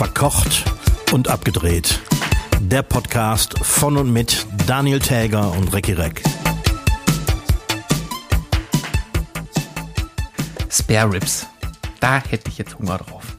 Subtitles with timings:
[0.00, 0.64] Verkocht
[1.12, 2.00] und abgedreht.
[2.58, 6.22] Der Podcast von und mit Daniel Täger und Recki Reck.
[10.70, 11.46] Spare Ribs.
[12.00, 13.36] Da hätte ich jetzt Hunger drauf.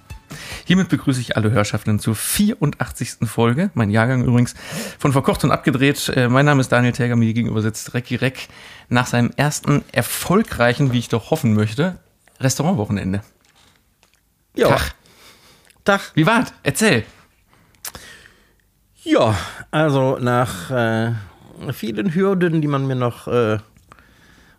[0.65, 3.27] Hiermit begrüße ich alle Hörschaften zur 84.
[3.27, 4.53] Folge, mein Jahrgang übrigens,
[4.99, 6.09] von Verkocht und Abgedreht.
[6.09, 8.49] Äh, mein Name ist Daniel Täger, mir gegenüber sitzt Recki Reck
[8.87, 11.97] nach seinem ersten erfolgreichen, wie ich doch hoffen möchte,
[12.39, 13.23] Restaurantwochenende.
[14.55, 14.67] Ja.
[14.67, 14.93] Tag.
[15.83, 16.11] Tag.
[16.13, 16.53] Wie war's?
[16.63, 17.03] Erzähl.
[19.03, 19.35] Ja,
[19.71, 21.13] also nach äh,
[21.73, 23.57] vielen Hürden, die man mir noch äh,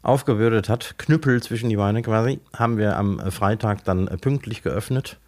[0.03, 5.19] aufgebürdet hat, Knüppel zwischen die Beine quasi, haben wir am Freitag dann äh, pünktlich geöffnet.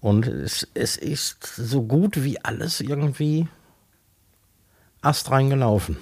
[0.00, 3.48] Und es, es ist so gut wie alles irgendwie
[5.02, 5.96] astrein gelaufen.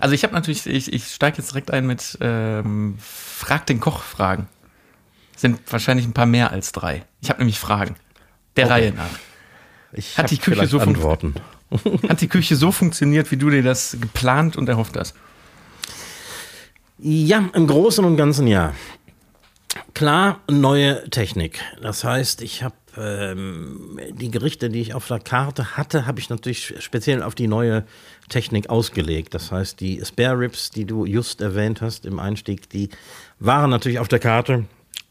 [0.00, 4.48] Also ich habe natürlich, ich, ich steige jetzt direkt ein mit ähm, Frag den Koch-Fragen.
[5.44, 7.04] Sind wahrscheinlich ein paar mehr als drei.
[7.20, 7.96] Ich habe nämlich Fragen.
[8.56, 8.72] Der Okay.
[8.72, 9.10] Reihe nach.
[9.92, 11.34] Ich Hat die Küche so Antworten.
[12.08, 15.14] Hat die Küche so funktioniert, wie du dir das geplant und erhofft hast?
[16.96, 18.72] Ja, im Großen und Ganzen ja.
[19.92, 21.60] Klar, neue Technik.
[21.82, 26.30] Das heißt, ich habe ähm, die Gerichte, die ich auf der Karte hatte, habe ich
[26.30, 27.84] natürlich speziell auf die neue
[28.30, 29.34] Technik ausgelegt.
[29.34, 32.88] Das heißt, die Spare Ribs, die du just erwähnt hast im Einstieg, die
[33.40, 34.64] waren natürlich auf der Karte,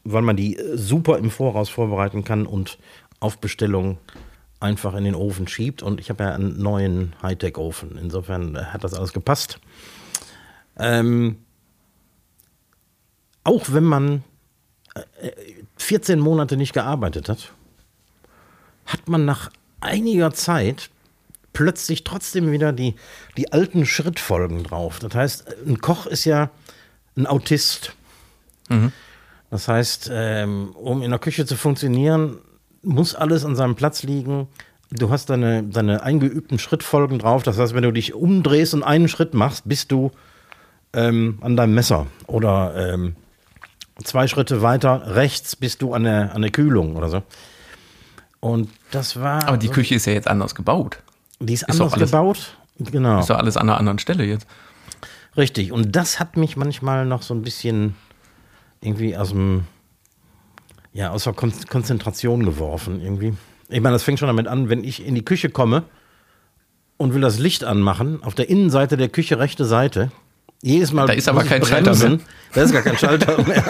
[0.04, 2.78] weil man die äh, super im Voraus vorbereiten kann und
[3.20, 3.98] auf Bestellung
[4.60, 5.82] einfach in den Ofen schiebt.
[5.82, 7.98] Und ich habe ja einen neuen Hightech-Ofen.
[7.98, 9.58] Insofern äh, hat das alles gepasst.
[10.78, 11.36] Ähm,
[13.44, 14.24] auch wenn man
[14.94, 15.30] äh,
[15.76, 17.52] 14 Monate nicht gearbeitet hat,
[18.86, 20.90] hat man nach einiger Zeit
[21.52, 22.94] plötzlich trotzdem wieder die,
[23.36, 24.98] die alten Schrittfolgen drauf.
[24.98, 26.50] Das heißt, ein Koch ist ja
[27.16, 27.94] ein Autist.
[29.54, 32.38] Das heißt, ähm, um in der Küche zu funktionieren,
[32.82, 34.48] muss alles an seinem Platz liegen.
[34.90, 37.44] Du hast deine, deine eingeübten Schrittfolgen drauf.
[37.44, 40.10] Das heißt, wenn du dich umdrehst und einen Schritt machst, bist du
[40.92, 42.08] ähm, an deinem Messer.
[42.26, 43.14] Oder ähm,
[44.02, 47.22] zwei Schritte weiter rechts bist du an der, an der Kühlung oder so.
[48.40, 49.46] Und das war.
[49.46, 50.98] Aber die Küche ist ja jetzt anders gebaut.
[51.38, 52.56] die ist ist anders alles- gebaut.
[52.80, 53.20] Genau.
[53.20, 54.48] Ist doch alles an einer anderen Stelle jetzt.
[55.36, 55.70] Richtig.
[55.70, 57.94] Und das hat mich manchmal noch so ein bisschen
[58.84, 59.64] irgendwie aus dem,
[60.92, 63.34] ja, aus der Kon Konzentration geworfen irgendwie.
[63.68, 65.84] Ich meine, das fängt schon damit an, wenn ich in die Küche komme
[66.96, 70.12] und will das Licht anmachen, auf der Innenseite der Küche, rechte Seite.
[70.62, 71.06] Jedes Mal.
[71.06, 72.18] Da ist aber kein Schalter mehr.
[72.52, 73.64] Da ist gar kein Schalter mehr.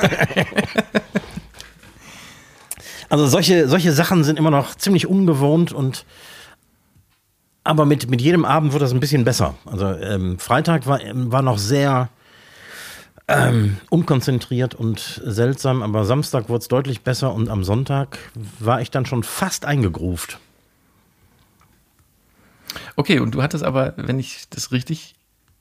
[3.09, 6.05] Also solche, solche Sachen sind immer noch ziemlich ungewohnt und
[7.63, 9.55] aber mit, mit jedem Abend wird das ein bisschen besser.
[9.65, 12.11] Also ähm, Freitag war, war noch sehr
[13.27, 18.19] ähm, unkonzentriert und seltsam, aber Samstag wurde es deutlich besser und am Sonntag
[18.59, 20.39] war ich dann schon fast eingegruft.
[22.97, 25.15] Okay, und du hattest aber, wenn ich das richtig,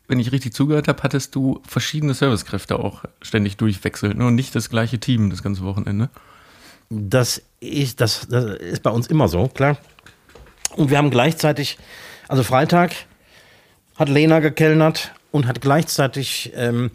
[0.07, 4.27] wenn ich richtig zugehört habe, hattest du verschiedene Servicekräfte auch ständig durchwechselt ne?
[4.27, 6.09] und nicht das gleiche Team das ganze Wochenende.
[6.89, 9.77] Das ist, das, das ist bei uns immer so, klar.
[10.75, 11.77] Und wir haben gleichzeitig,
[12.27, 12.93] also Freitag
[13.95, 16.91] hat Lena gekellnert und hat gleichzeitig ähm,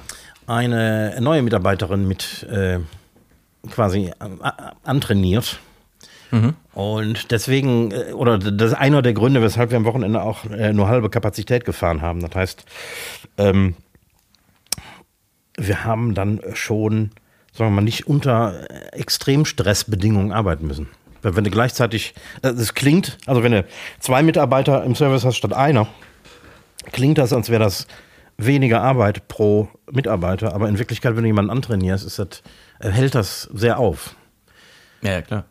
[0.48, 2.78] eine neue Mitarbeiterin mit äh,
[3.70, 4.12] quasi äh,
[4.82, 5.60] antrainiert.
[6.74, 10.72] Und deswegen, äh, oder das ist einer der Gründe, weshalb wir am Wochenende auch äh,
[10.72, 12.20] nur halbe Kapazität gefahren haben.
[12.20, 12.64] Das heißt,
[13.36, 13.74] ähm,
[15.56, 17.10] wir haben dann schon,
[17.52, 20.88] sagen wir mal, nicht unter Extremstressbedingungen arbeiten müssen.
[21.20, 23.64] Wenn du gleichzeitig, das klingt, also wenn du
[23.98, 25.88] zwei Mitarbeiter im Service hast statt einer,
[26.92, 27.88] klingt das, als wäre das
[28.38, 30.54] weniger Arbeit pro Mitarbeiter.
[30.54, 32.42] Aber in Wirklichkeit, wenn du jemanden antrainierst, ist das,
[32.78, 34.14] äh, hält das sehr auf.
[35.02, 35.44] Ja, ja, klar.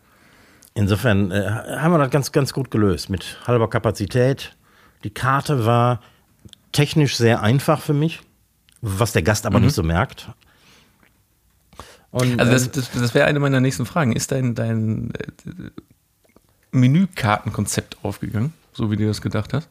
[0.73, 4.55] Insofern äh, haben wir das ganz, ganz gut gelöst mit halber Kapazität.
[5.03, 6.01] Die Karte war
[6.71, 8.21] technisch sehr einfach für mich,
[8.81, 10.29] was der Gast aber nicht so merkt.
[12.11, 14.13] Und, Also das, ähm, das, das wäre eine meiner nächsten Fragen.
[14.13, 15.51] Ist dein, dein äh,
[16.71, 19.67] Menükartenkonzept aufgegangen, so wie du das gedacht hast?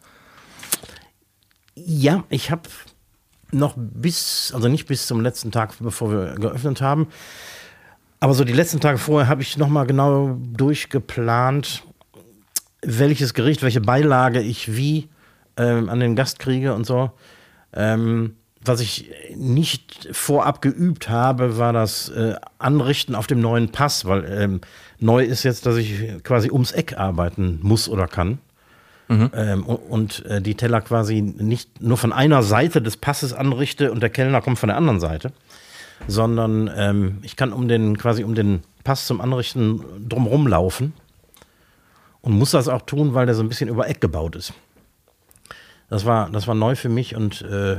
[1.75, 2.69] Ja, ich habe
[3.53, 7.09] noch bis, also nicht bis zum letzten Tag, bevor wir geöffnet haben,
[8.21, 11.85] aber so die letzten Tage vorher habe ich noch mal genau durchgeplant,
[12.83, 15.09] welches Gericht, welche Beilage ich wie
[15.57, 17.11] ähm, an den Gast kriege und so.
[17.73, 24.07] Ähm, was ich nicht vorab geübt habe, war das äh, Anrichten auf dem neuen Pass,
[24.07, 24.61] weil ähm,
[24.99, 28.39] neu ist jetzt, dass ich quasi ums Eck arbeiten muss oder kann.
[29.09, 33.93] Ähm, und und äh, die Teller quasi nicht nur von einer Seite des Passes anrichte
[33.93, 35.33] und der Kellner kommt von der anderen Seite,
[36.09, 40.93] sondern ähm, ich kann um den quasi um den Pass zum Anrichten drumherum laufen
[42.21, 44.53] Und muss das auch tun, weil der so ein bisschen über Eck gebaut ist.
[45.89, 47.77] Das war, das war neu für mich und äh,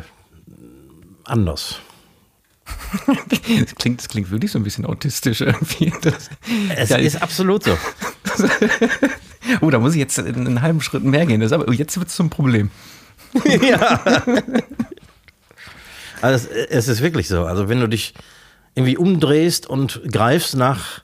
[1.26, 1.80] anders.
[3.06, 5.94] das, klingt, das klingt wirklich so ein bisschen autistisch irgendwie.
[6.02, 6.30] Das,
[6.76, 7.78] es ja, ist absolut so.
[9.62, 11.42] oh, da muss ich jetzt einen halben Schritt mehr gehen.
[11.42, 12.72] Das aber, jetzt wird es zum Problem.
[13.62, 14.02] ja.
[16.20, 17.46] Also es, es ist wirklich so.
[17.46, 18.16] Also wenn du dich
[18.74, 21.04] irgendwie umdrehst und greifst nach,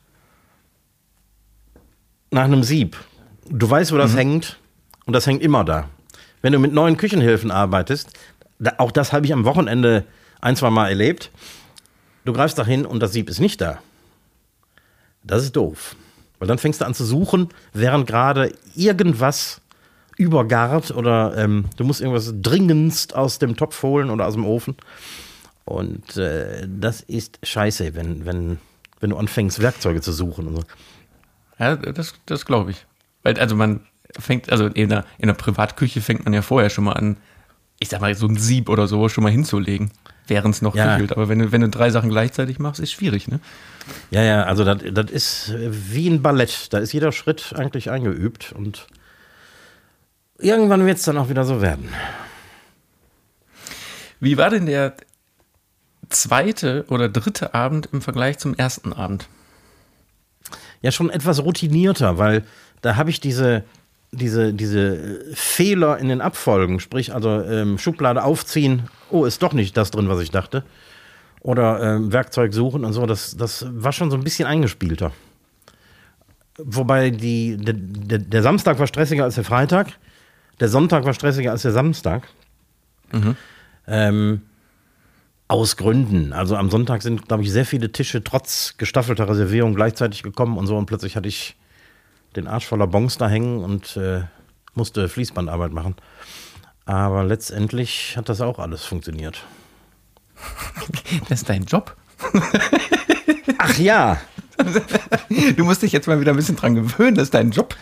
[2.31, 2.97] nach einem Sieb,
[3.47, 4.17] du weißt, wo das mhm.
[4.17, 4.59] hängt
[5.05, 5.87] und das hängt immer da.
[6.41, 8.09] Wenn du mit neuen Küchenhilfen arbeitest,
[8.57, 10.03] da, auch das habe ich am Wochenende
[10.41, 11.29] ein, zwei Mal erlebt,
[12.25, 13.77] du greifst dahin und das Sieb ist nicht da.
[15.23, 15.95] Das ist doof.
[16.43, 19.61] Weil dann fängst du an zu suchen, während gerade irgendwas
[20.17, 24.75] übergart oder ähm, du musst irgendwas dringendst aus dem Topf holen oder aus dem Ofen.
[25.63, 28.57] Und äh, das ist scheiße, wenn, wenn,
[28.99, 30.63] wenn du anfängst, Werkzeuge zu suchen und so.
[31.59, 32.85] Ja, das, das glaube ich.
[33.21, 33.79] Weil, also man
[34.19, 37.15] fängt, also in der, in der Privatküche fängt man ja vorher schon mal an,
[37.79, 39.91] ich sag mal, so ein Sieb oder so schon mal hinzulegen,
[40.27, 40.93] während es noch ja.
[40.93, 41.11] küchelt.
[41.13, 43.39] Aber wenn du, wenn du drei Sachen gleichzeitig machst, ist schwierig, ne?
[44.11, 46.71] Ja, ja, also das, das ist wie ein Ballett.
[46.71, 48.87] Da ist jeder Schritt eigentlich eingeübt und
[50.37, 51.89] irgendwann wird es dann auch wieder so werden.
[54.19, 54.95] Wie war denn der
[56.09, 59.27] zweite oder dritte Abend im Vergleich zum ersten Abend?
[60.81, 62.43] Ja, schon etwas routinierter, weil
[62.81, 63.63] da habe ich diese,
[64.13, 69.75] diese, diese Fehler in den Abfolgen, sprich also ähm, Schublade aufziehen, oh, ist doch nicht
[69.75, 70.63] das drin, was ich dachte.
[71.41, 75.11] Oder ähm, Werkzeug suchen und so, das, das war schon so ein bisschen eingespielter.
[76.57, 79.87] Wobei die, der, der, der Samstag war stressiger als der Freitag.
[80.59, 82.27] Der Sonntag war stressiger als der Samstag.
[83.11, 83.35] Mhm.
[83.87, 84.41] Ähm,
[85.47, 86.31] aus Gründen.
[86.31, 90.67] Also am Sonntag sind, glaube ich, sehr viele Tische trotz gestaffelter Reservierung gleichzeitig gekommen und
[90.67, 90.77] so.
[90.77, 91.55] Und plötzlich hatte ich
[92.35, 94.23] den Arsch voller Bons da hängen und äh,
[94.73, 95.95] musste Fließbandarbeit machen.
[96.85, 99.43] Aber letztendlich hat das auch alles funktioniert.
[101.29, 101.95] Das ist dein Job.
[103.57, 104.19] Ach ja.
[105.55, 107.75] Du musst dich jetzt mal wieder ein bisschen dran gewöhnen, das ist dein Job.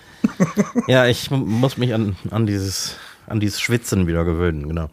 [0.88, 2.96] Ja, ich muss mich an, an, dieses,
[3.28, 4.90] an dieses Schwitzen wieder gewöhnen, genau.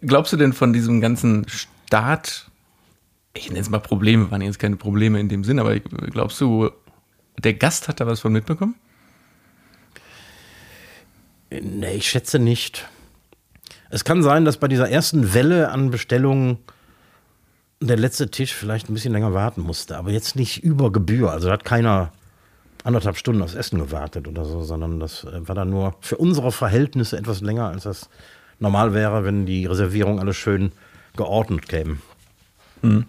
[0.00, 2.50] Glaubst du denn von diesem ganzen Start,
[3.34, 6.70] ich nenne es mal Probleme, waren jetzt keine Probleme in dem Sinn, aber glaubst du,
[7.38, 8.74] der Gast hat da was von mitbekommen?
[11.50, 12.88] Nee, ich schätze nicht.
[13.90, 16.58] Es kann sein, dass bei dieser ersten Welle an Bestellungen
[17.80, 21.30] der letzte Tisch vielleicht ein bisschen länger warten musste, aber jetzt nicht über Gebühr.
[21.30, 22.12] Also hat keiner
[22.84, 26.52] anderthalb Stunden aufs Essen gewartet oder so, sondern das äh, war dann nur für unsere
[26.52, 28.08] Verhältnisse etwas länger, als das
[28.58, 30.72] normal wäre, wenn die Reservierung alles schön
[31.16, 31.98] geordnet käme.
[32.82, 33.06] Mhm.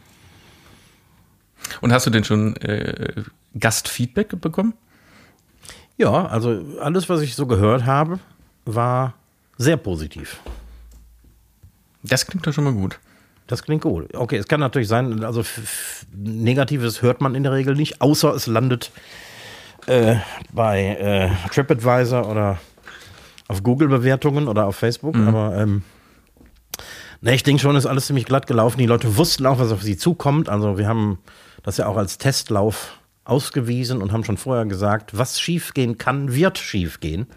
[1.81, 3.23] Und hast du denn schon äh,
[3.59, 4.73] Gastfeedback bekommen?
[5.97, 8.19] Ja, also alles, was ich so gehört habe,
[8.65, 9.15] war
[9.57, 10.39] sehr positiv.
[12.03, 12.99] Das klingt doch schon mal gut.
[13.47, 14.15] Das klingt gut.
[14.15, 15.43] Okay, es kann natürlich sein, also
[16.13, 18.91] Negatives hört man in der Regel nicht, außer es landet
[19.87, 20.17] äh,
[20.53, 22.59] bei äh, TripAdvisor oder
[23.47, 25.15] auf Google-Bewertungen oder auf Facebook.
[25.15, 25.27] Mhm.
[25.27, 25.81] Aber ähm,
[27.21, 28.77] ne, ich denke schon, ist alles ziemlich glatt gelaufen.
[28.77, 30.47] Die Leute wussten auch, was auf sie zukommt.
[30.47, 31.17] Also wir haben
[31.63, 32.99] das ja auch als Testlauf
[33.29, 37.27] ausgewiesen und haben schon vorher gesagt, was schiefgehen kann, wird schiefgehen.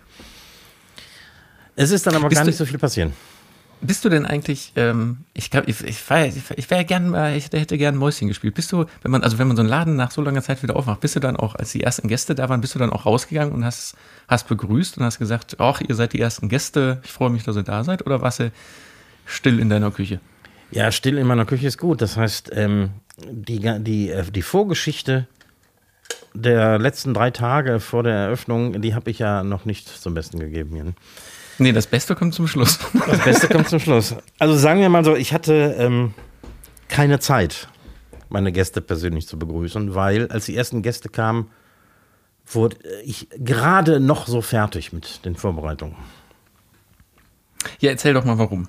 [1.77, 3.13] Es ist dann aber Bist gar nicht so viel passieren.
[3.81, 5.99] Bist du denn eigentlich, ähm, ich glaube, ich, ich,
[6.57, 8.55] ich, wäre gern, ich hätte gern Mäuschen gespielt.
[8.55, 10.77] Bist du, wenn man, also wenn man so einen Laden nach so langer Zeit wieder
[10.77, 13.07] aufmacht, bist du dann auch, als die ersten Gäste da waren, bist du dann auch
[13.07, 13.97] rausgegangen und hast,
[14.29, 17.57] hast begrüßt und hast gesagt, ach, ihr seid die ersten Gäste, ich freue mich, dass
[17.57, 18.53] ihr da seid, oder warst du
[19.27, 20.21] still in deiner Küche?
[20.71, 22.01] Ja, still in meiner Küche ist gut.
[22.01, 22.91] Das heißt, ähm,
[23.31, 25.27] die, die, äh, die Vorgeschichte
[26.35, 30.39] der letzten drei Tage vor der Eröffnung, die habe ich ja noch nicht zum Besten
[30.39, 30.75] gegeben.
[30.75, 30.93] Hier.
[31.59, 32.79] Nee, das Beste kommt zum Schluss.
[33.07, 34.15] Das Beste kommt zum Schluss.
[34.39, 36.15] Also sagen wir mal so, ich hatte ähm,
[36.89, 37.69] keine Zeit,
[38.29, 41.51] meine Gäste persönlich zu begrüßen, weil als die ersten Gäste kamen,
[42.47, 45.97] wurde ich gerade noch so fertig mit den Vorbereitungen.
[47.81, 48.69] Ja, erzähl doch mal warum.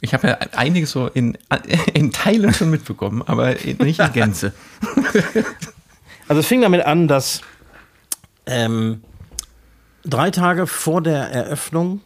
[0.00, 1.36] Ich habe ja einiges so in,
[1.92, 4.54] in Teilen schon mitbekommen, aber nicht in Gänze.
[6.30, 7.40] Also es fing damit an, dass
[8.46, 9.02] ähm,
[10.04, 12.02] drei Tage vor der Eröffnung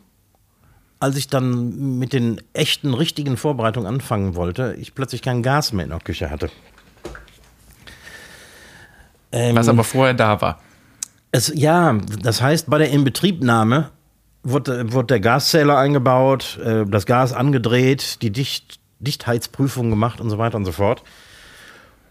[0.99, 5.85] als ich dann mit den echten, richtigen Vorbereitungen anfangen wollte, ich plötzlich kein Gas mehr
[5.85, 6.49] in der Küche hatte.
[9.31, 10.61] Ähm, Was aber vorher da war.
[11.31, 13.91] Es, ja, das heißt, bei der Inbetriebnahme
[14.45, 20.39] wurde, wurde der Gaszähler eingebaut, äh, das Gas angedreht, die Dicht, Dichtheitsprüfung gemacht und so
[20.39, 21.03] weiter und so fort.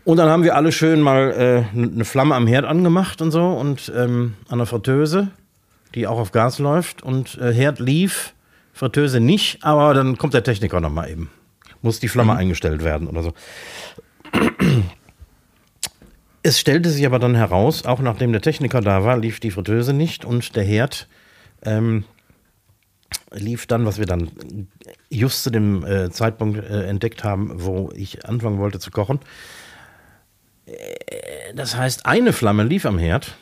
[0.06, 3.46] Und dann haben wir alle schön mal äh, eine Flamme am Herd angemacht und so
[3.46, 5.30] und ähm, an der Fritteuse,
[5.96, 7.04] die auch auf Gas läuft.
[7.04, 8.34] Und äh, Herd lief,
[8.74, 11.30] Fritteuse nicht, aber dann kommt der Techniker nochmal eben.
[11.82, 13.34] Muss die Flamme eingestellt werden oder so.
[16.42, 19.94] Es stellte sich aber dann heraus, auch nachdem der Techniker da war, lief die Fritteuse
[19.94, 21.08] nicht und der Herd
[21.62, 22.04] ähm,
[23.32, 24.30] lief dann, was wir dann
[25.10, 29.20] just zu dem äh, Zeitpunkt äh, entdeckt haben, wo ich anfangen wollte zu kochen.
[30.74, 33.36] Äh, Das heißt, eine Flamme lief am Herd,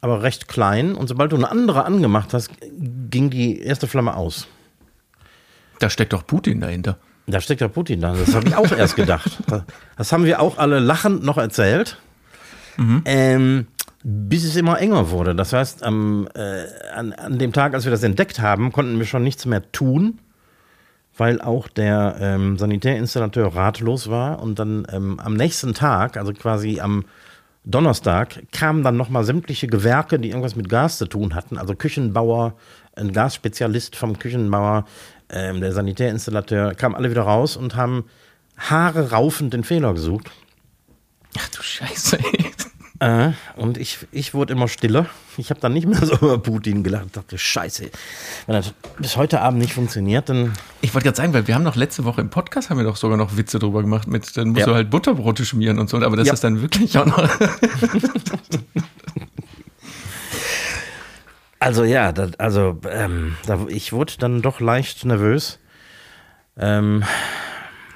[0.00, 2.50] aber recht klein und sobald du eine andere angemacht hast,
[3.10, 4.46] ging die erste Flamme aus.
[5.78, 6.98] Da steckt doch Putin dahinter.
[7.26, 8.14] Da steckt ja Putin da.
[8.14, 9.38] Das habe ich auch erst gedacht.
[9.96, 11.98] Das haben wir auch alle lachend noch erzählt.
[13.04, 13.66] Ähm,
[14.02, 15.34] bis es immer enger wurde.
[15.36, 16.64] Das heißt, am, äh,
[16.94, 20.18] an, an dem Tag, als wir das entdeckt haben, konnten wir schon nichts mehr tun,
[21.16, 24.40] weil auch der ähm, Sanitärinstallateur ratlos war.
[24.40, 27.04] Und dann ähm, am nächsten Tag, also quasi am
[27.64, 31.58] Donnerstag, kamen dann nochmal sämtliche Gewerke, die irgendwas mit Gas zu tun hatten.
[31.58, 32.54] Also Küchenbauer,
[32.96, 34.86] ein Gasspezialist vom Küchenbauer,
[35.30, 38.04] ähm, der Sanitärinstallateur, kamen alle wieder raus und haben
[38.56, 40.30] Haare raufend den Fehler gesucht.
[41.38, 42.18] Ach du Scheiße.
[42.18, 42.51] ey.
[43.02, 45.06] Äh, und ich, ich wurde immer stiller.
[45.36, 47.06] Ich habe dann nicht mehr so über Putin gelacht.
[47.06, 47.90] Ich dachte, scheiße,
[48.46, 51.64] wenn das bis heute Abend nicht funktioniert, dann Ich wollte gerade sagen, weil wir haben
[51.64, 54.48] doch letzte Woche im Podcast haben wir doch sogar noch Witze drüber gemacht mit, dann
[54.50, 54.66] musst Ja.
[54.66, 56.34] du halt Butterbrote schmieren und so, aber das Ja.
[56.34, 57.28] ist dann wirklich auch noch.
[61.58, 65.60] Also ja, das, also ähm, da, ich wurde dann doch leicht nervös.
[66.56, 67.04] Ähm,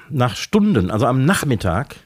[0.09, 1.97] nach Stunden, also am Nachmittag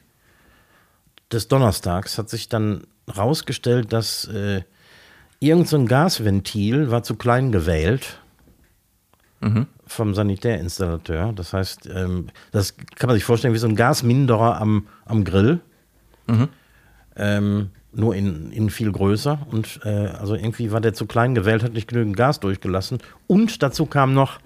[1.30, 2.84] des Donnerstags, hat sich dann
[3.16, 4.62] rausgestellt, dass äh,
[5.40, 8.20] irgend so Gasventil war zu klein gewählt
[9.86, 11.32] vom Sanitärinstallateur.
[11.32, 15.60] Das heißt, ähm, das kann man sich vorstellen wie so ein Gasminderer am, am Grill.
[17.16, 19.46] Ähm, nur in, in viel größer.
[19.50, 22.98] Und äh, also irgendwie war der zu klein gewählt, hat nicht genügend Gas durchgelassen.
[23.26, 24.40] Und dazu kam noch,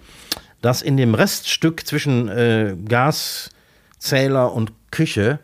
[0.62, 5.38] dass in dem Reststück zwischen äh, Gaszähler und Küche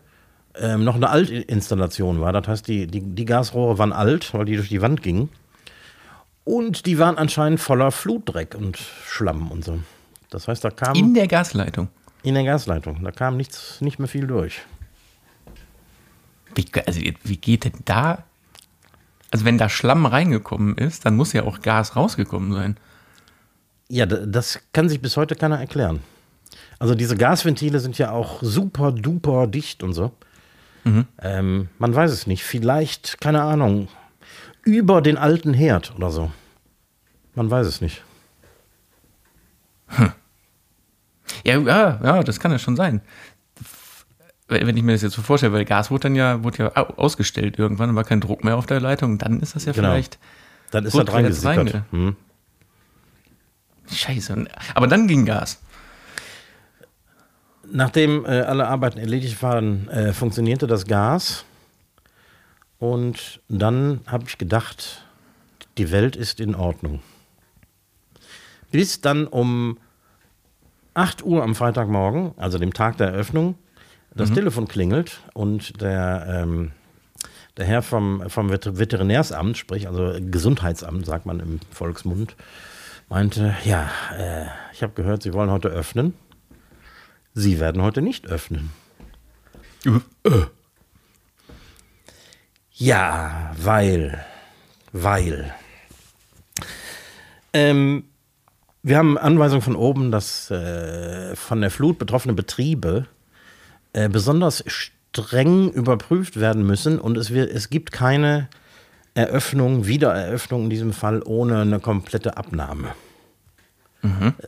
[0.58, 2.32] ähm, noch eine Altinstallation war.
[2.32, 5.28] Das heißt, die, die, die Gasrohre waren alt, weil die durch die Wand gingen.
[6.44, 9.78] Und die waren anscheinend voller Flutdreck und Schlamm und so.
[10.30, 11.88] Das heißt, da kam In der Gasleitung.
[12.22, 14.60] in der Gasleitung, da kam nichts, nicht mehr viel durch.
[16.54, 18.24] Wie, also, wie geht denn da?
[19.30, 22.76] Also, wenn da Schlamm reingekommen ist, dann muss ja auch Gas rausgekommen sein.
[23.88, 26.00] Ja, das kann sich bis heute keiner erklären.
[26.78, 30.12] Also diese Gasventile sind ja auch super duper dicht und so.
[31.20, 32.42] Ähm, man weiß es nicht.
[32.44, 33.88] Vielleicht, keine Ahnung,
[34.64, 36.32] über den alten Herd oder so.
[37.34, 38.02] Man weiß es nicht.
[41.44, 43.00] Ja, ja, ja, das kann ja schon sein.
[44.48, 46.94] Wenn ich mir das jetzt so vorstelle, weil Gas wurde dann ja, wurde ja au-
[46.96, 49.88] ausgestellt irgendwann, war kein Druck mehr auf der Leitung, dann ist das ja Genau.
[49.88, 50.18] vielleicht.
[50.70, 51.68] Dann ist Gut, jetzt reingesickert.
[51.74, 52.16] reinge- Hm.
[53.90, 54.44] Scheiße.
[54.74, 55.60] Aber dann ging Gas.
[57.74, 61.44] Nachdem äh, alle Arbeiten erledigt waren, äh, funktionierte das Gas.
[62.78, 65.04] Und dann habe ich gedacht,
[65.78, 67.00] die Welt ist in Ordnung.
[68.70, 69.78] Bis dann um
[70.94, 73.54] 8 Uhr am Freitagmorgen, also dem Tag der Eröffnung,
[74.14, 76.72] das Telefon klingelt und der, ähm,
[77.56, 82.36] der Herr vom, vom Vet- Veterinärsamt, sprich also Gesundheitsamt, sagt man im Volksmund,
[83.08, 83.88] meinte, ja,
[84.18, 86.12] äh, ich habe gehört, Sie wollen heute öffnen.
[87.34, 88.70] Sie werden heute nicht öffnen.
[92.72, 94.24] Ja, weil,
[94.92, 95.54] weil.
[97.52, 98.04] Ähm,
[98.82, 103.06] wir haben Anweisung von oben, dass äh, von der Flut betroffene Betriebe
[103.92, 108.48] äh, besonders streng überprüft werden müssen und es, wird, es gibt keine
[109.14, 112.94] Eröffnung, Wiedereröffnung in diesem Fall ohne eine komplette Abnahme.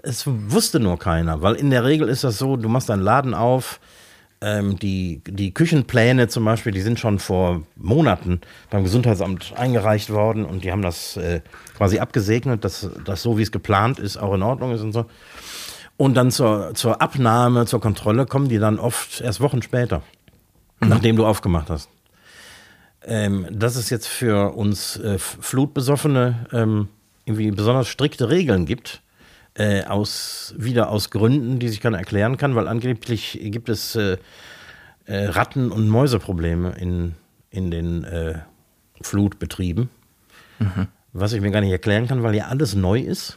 [0.02, 3.34] Es wusste nur keiner, weil in der Regel ist das so, du machst deinen Laden
[3.34, 3.80] auf,
[4.40, 10.44] ähm, die, die Küchenpläne zum Beispiel, die sind schon vor Monaten beim Gesundheitsamt eingereicht worden
[10.44, 11.40] und die haben das äh,
[11.76, 15.06] quasi abgesegnet, dass das so, wie es geplant ist, auch in Ordnung ist und so.
[15.96, 20.02] Und dann zur, zur Abnahme, zur Kontrolle kommen die dann oft erst Wochen später,
[20.80, 21.88] nachdem du aufgemacht hast.
[23.06, 26.88] Ähm, dass es jetzt für uns äh, Flutbesoffene ähm,
[27.24, 29.02] irgendwie besonders strikte Regeln gibt,
[29.54, 34.18] äh, aus, wieder aus Gründen, die sich keiner erklären kann, weil angeblich gibt es äh,
[35.06, 37.14] äh, Ratten- und Mäuseprobleme in,
[37.50, 38.40] in den äh,
[39.00, 39.90] Flutbetrieben,
[41.12, 43.36] was ich mir gar nicht erklären kann, weil ja alles neu ist.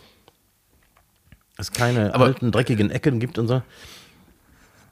[1.57, 3.61] Es keine Aber- alten, dreckigen Ecken gibt und so.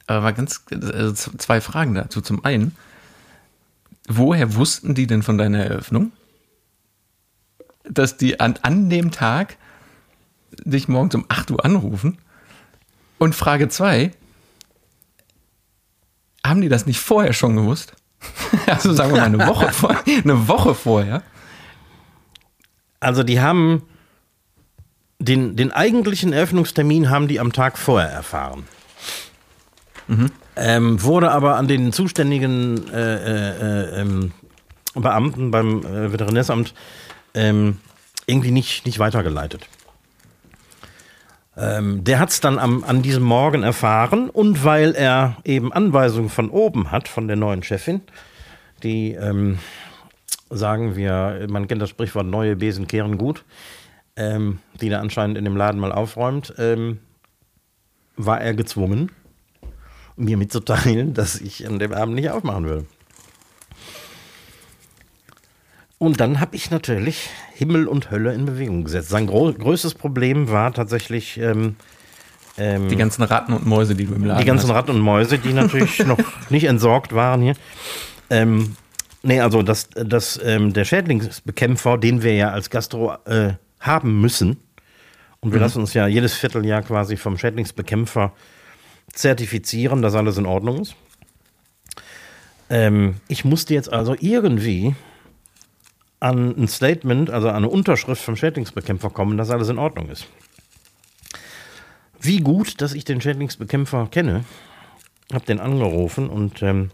[0.07, 2.21] Aber mal ganz, also zwei Fragen dazu.
[2.21, 2.75] Zum einen,
[4.07, 6.11] woher wussten die denn von deiner Eröffnung?
[7.83, 9.57] Dass die an, an dem Tag
[10.63, 12.17] dich morgens um 8 Uhr anrufen?
[13.17, 14.11] Und Frage 2,
[16.45, 17.93] haben die das nicht vorher schon gewusst?
[18.67, 21.23] also sagen wir mal eine Woche, vor, eine Woche vorher.
[22.99, 23.83] Also die haben
[25.19, 28.65] den, den eigentlichen Eröffnungstermin haben die am Tag vorher erfahren.
[30.07, 30.31] Mhm.
[30.55, 34.31] Ähm, wurde aber an den zuständigen äh, äh, ähm,
[34.93, 36.73] Beamten beim äh, Veterinärsamt
[37.33, 37.79] ähm,
[38.25, 39.67] irgendwie nicht, nicht weitergeleitet.
[41.57, 46.29] Ähm, der hat es dann am, an diesem Morgen erfahren und weil er eben Anweisungen
[46.29, 48.01] von oben hat, von der neuen Chefin,
[48.83, 49.59] die ähm,
[50.49, 53.45] sagen wir, man kennt das Sprichwort, neue Besen kehren gut,
[54.17, 56.99] ähm, die da anscheinend in dem Laden mal aufräumt, ähm,
[58.17, 59.11] war er gezwungen,
[60.17, 62.85] mir mitzuteilen, dass ich an dem Abend nicht aufmachen will.
[66.05, 69.09] Und dann habe ich natürlich Himmel und Hölle in Bewegung gesetzt.
[69.09, 71.77] Sein größtes Problem war tatsächlich ähm,
[72.59, 74.75] ähm, die ganzen Ratten und Mäuse, die du im Laden Die ganzen hast.
[74.75, 76.19] Ratten und Mäuse, die natürlich noch
[76.51, 77.55] nicht entsorgt waren hier.
[78.29, 78.75] Ähm,
[79.23, 84.57] nee, also das, das, ähm, der Schädlingsbekämpfer, den wir ja als Gastro äh, haben müssen,
[85.39, 85.63] und wir mhm.
[85.63, 88.31] lassen uns ja jedes Vierteljahr quasi vom Schädlingsbekämpfer
[89.11, 90.95] zertifizieren, dass alles in Ordnung ist.
[92.69, 94.93] Ähm, ich musste jetzt also irgendwie
[96.25, 100.25] an ein Statement, also an eine Unterschrift vom Schädlingsbekämpfer kommen, dass alles in Ordnung ist.
[102.19, 104.43] Wie gut, dass ich den Schädlingsbekämpfer kenne,
[105.31, 106.89] habe den angerufen und ähm,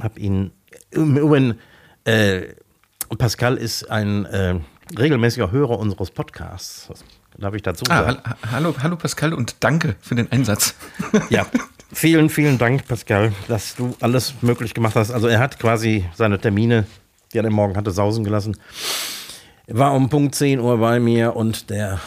[0.00, 0.52] habe ihn.
[0.92, 1.56] Übrigens,
[2.04, 2.54] äh,
[3.18, 4.60] Pascal ist ein äh,
[4.96, 6.86] regelmäßiger Hörer unseres Podcasts.
[6.86, 7.04] Das
[7.36, 8.18] darf ich dazu ah, sagen.
[8.52, 10.76] hallo, hallo Pascal und danke für den Einsatz.
[11.30, 11.46] ja,
[11.92, 15.10] vielen, vielen Dank, Pascal, dass du alles möglich gemacht hast.
[15.10, 16.86] Also er hat quasi seine Termine,
[17.32, 18.56] die er den Morgen hatte, sausen gelassen.
[19.66, 22.00] War um Punkt 10 Uhr bei mir und der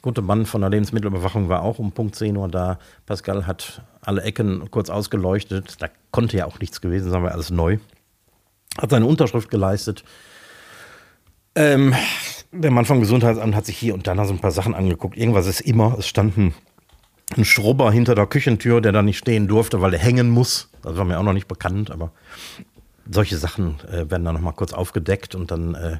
[0.00, 2.78] gute Mann von der Lebensmittelüberwachung war auch um Punkt 10 Uhr da.
[3.06, 5.76] Pascal hat alle Ecken kurz ausgeleuchtet.
[5.80, 7.78] Da konnte ja auch nichts gewesen sein, war alles neu.
[8.78, 10.04] Hat seine Unterschrift geleistet.
[11.54, 11.94] Ähm,
[12.50, 15.16] der Mann vom Gesundheitsamt hat sich hier und da noch so ein paar Sachen angeguckt.
[15.16, 15.96] Irgendwas ist immer.
[15.98, 16.54] Es stand ein,
[17.36, 20.70] ein Schrubber hinter der Küchentür, der da nicht stehen durfte, weil er hängen muss.
[20.82, 22.12] Das war mir auch noch nicht bekannt, aber
[23.10, 25.98] solche Sachen äh, werden dann noch mal kurz aufgedeckt und dann, äh,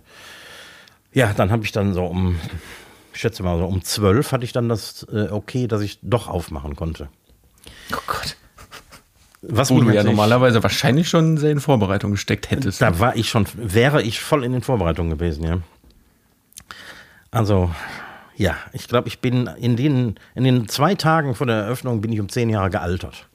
[1.12, 2.38] ja, dann habe ich dann so um,
[3.12, 6.28] ich schätze mal so um zwölf hatte ich dann das äh, okay, dass ich doch
[6.28, 7.08] aufmachen konnte.
[7.92, 8.36] Oh Gott.
[9.42, 12.80] Was Wo du ja normalerweise wahrscheinlich schon sehr in Vorbereitung gesteckt hättest.
[12.80, 15.58] Da war ich schon, wäre ich voll in den Vorbereitungen gewesen, ja.
[17.32, 17.74] Also,
[18.36, 22.12] ja, ich glaube, ich bin in den, in den zwei Tagen vor der Eröffnung bin
[22.12, 23.26] ich um zehn Jahre gealtert.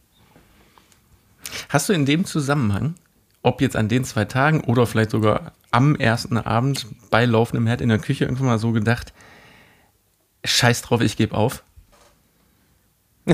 [1.67, 2.95] Hast du in dem Zusammenhang,
[3.47, 7.79] ob jetzt an den zwei Tagen oder vielleicht sogar am ersten Abend bei laufendem Herd
[7.81, 9.13] in der Küche irgendwann mal so gedacht,
[10.43, 11.63] scheiß drauf, ich gebe auf?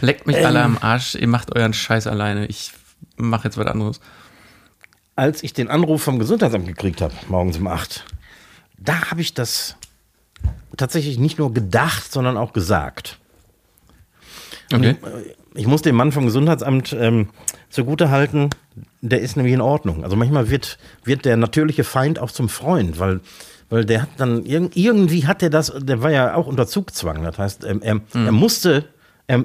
[0.00, 2.46] Leckt mich ähm, alle am Arsch, ihr macht euren Scheiß alleine.
[2.46, 2.72] Ich
[3.16, 4.00] mache jetzt was anderes.
[5.14, 8.04] Als ich den Anruf vom Gesundheitsamt gekriegt habe, morgens um 8,
[8.76, 9.76] da habe ich das
[10.76, 13.18] tatsächlich nicht nur gedacht, sondern auch gesagt.
[14.72, 14.96] Okay.
[15.00, 17.28] Ich, äh, ich, muss dem Mann vom Gesundheitsamt ähm,
[17.70, 18.50] zugute halten,
[19.00, 20.04] der ist nämlich in Ordnung.
[20.04, 23.20] Also manchmal wird, wird der natürliche Feind auch zum Freund, weil,
[23.70, 27.22] weil der hat dann irgendwie hat er das, der war ja auch unter Zugzwang.
[27.24, 28.26] Das heißt, ähm, er, mhm.
[28.26, 28.84] er musste,
[29.26, 29.44] er,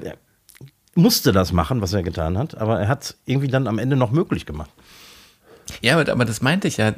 [0.94, 3.96] musste das machen, was er getan hat, aber er hat es irgendwie dann am Ende
[3.96, 4.70] noch möglich gemacht.
[5.80, 6.92] Ja, aber das meinte ich ja.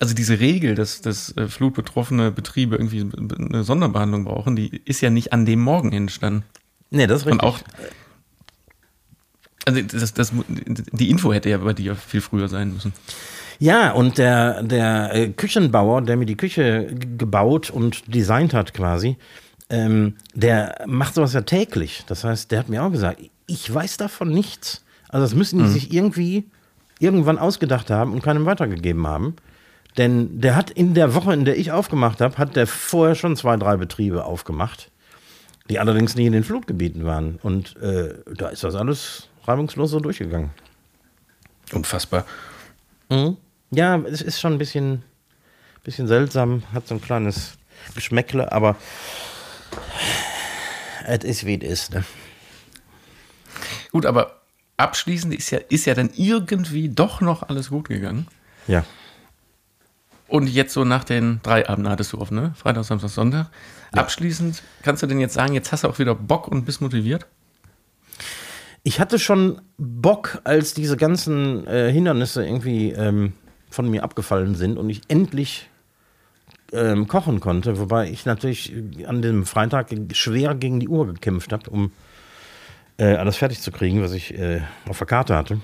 [0.00, 3.06] Also diese Regel, dass, dass äh, flutbetroffene Betriebe irgendwie
[3.38, 6.44] eine Sonderbehandlung brauchen, die ist ja nicht an dem Morgen entstanden.
[6.90, 7.42] Nee, das ist richtig.
[7.42, 7.58] Und auch,
[9.64, 12.92] also das, das, die Info hätte ja bei dir viel früher sein müssen.
[13.58, 19.16] Ja, und der, der äh, Küchenbauer, der mir die Küche gebaut und designt hat quasi,
[19.68, 22.04] ähm, der macht sowas ja täglich.
[22.06, 24.82] Das heißt, der hat mir auch gesagt, ich weiß davon nichts.
[25.08, 25.72] Also das müssen die mhm.
[25.72, 26.44] sich irgendwie
[26.98, 29.36] irgendwann ausgedacht haben und keinem weitergegeben haben.
[29.98, 33.36] Denn der hat in der Woche, in der ich aufgemacht habe, hat der vorher schon
[33.36, 34.89] zwei, drei Betriebe aufgemacht,
[35.70, 37.38] die allerdings nie in den Flutgebieten waren.
[37.42, 40.50] Und äh, da ist das alles reibungslos so durchgegangen.
[41.72, 42.26] Unfassbar.
[43.08, 43.36] Mhm.
[43.70, 45.04] Ja, es ist schon ein bisschen,
[45.84, 47.52] bisschen seltsam, hat so ein kleines
[47.94, 48.76] Geschmäckle, aber
[51.06, 51.94] es ist wie es ist.
[51.94, 52.04] Ne?
[53.92, 54.40] Gut, aber
[54.76, 58.26] abschließend ist ja, ist ja dann irgendwie doch noch alles gut gegangen.
[58.66, 58.84] Ja.
[60.26, 62.54] Und jetzt so nach den drei Abenden hattest du offen, ne?
[62.56, 63.50] Freitag, Samstag, Sonntag.
[63.94, 64.02] Ja.
[64.02, 67.26] Abschließend kannst du denn jetzt sagen, jetzt hast du auch wieder Bock und bist motiviert?
[68.82, 73.34] Ich hatte schon Bock, als diese ganzen äh, Hindernisse irgendwie ähm,
[73.68, 75.68] von mir abgefallen sind und ich endlich
[76.72, 78.72] ähm, kochen konnte, wobei ich natürlich
[79.06, 81.92] an dem Freitag schwer gegen die Uhr gekämpft habe, um
[82.96, 85.60] äh, alles fertig zu kriegen, was ich äh, auf der Karte hatte.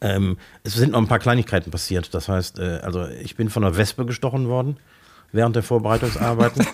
[0.00, 2.14] Ähm, es sind noch ein paar Kleinigkeiten passiert.
[2.14, 4.78] Das heißt, äh, also ich bin von einer Wespe gestochen worden
[5.32, 6.66] während der Vorbereitungsarbeiten.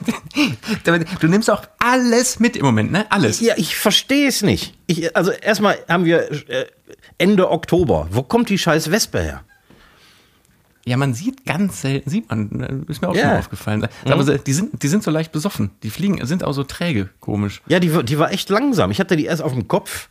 [1.20, 3.06] du nimmst auch alles mit im Moment, ne?
[3.10, 3.40] Alles.
[3.40, 4.74] Ja, ich verstehe es nicht.
[4.86, 6.66] Ich, also erstmal haben wir äh,
[7.18, 8.08] Ende Oktober.
[8.10, 9.44] Wo kommt die scheiß Wespe her?
[10.84, 13.22] Ja, man sieht ganz selten, sieht man, ist mir auch ja.
[13.22, 13.88] schon aufgefallen.
[14.04, 14.12] Mhm.
[14.12, 15.70] Aber die sind, die sind so leicht besoffen.
[15.84, 17.62] Die fliegen, sind auch so träge, komisch.
[17.68, 18.90] Ja, die, die war echt langsam.
[18.90, 20.08] Ich hatte die erst auf dem Kopf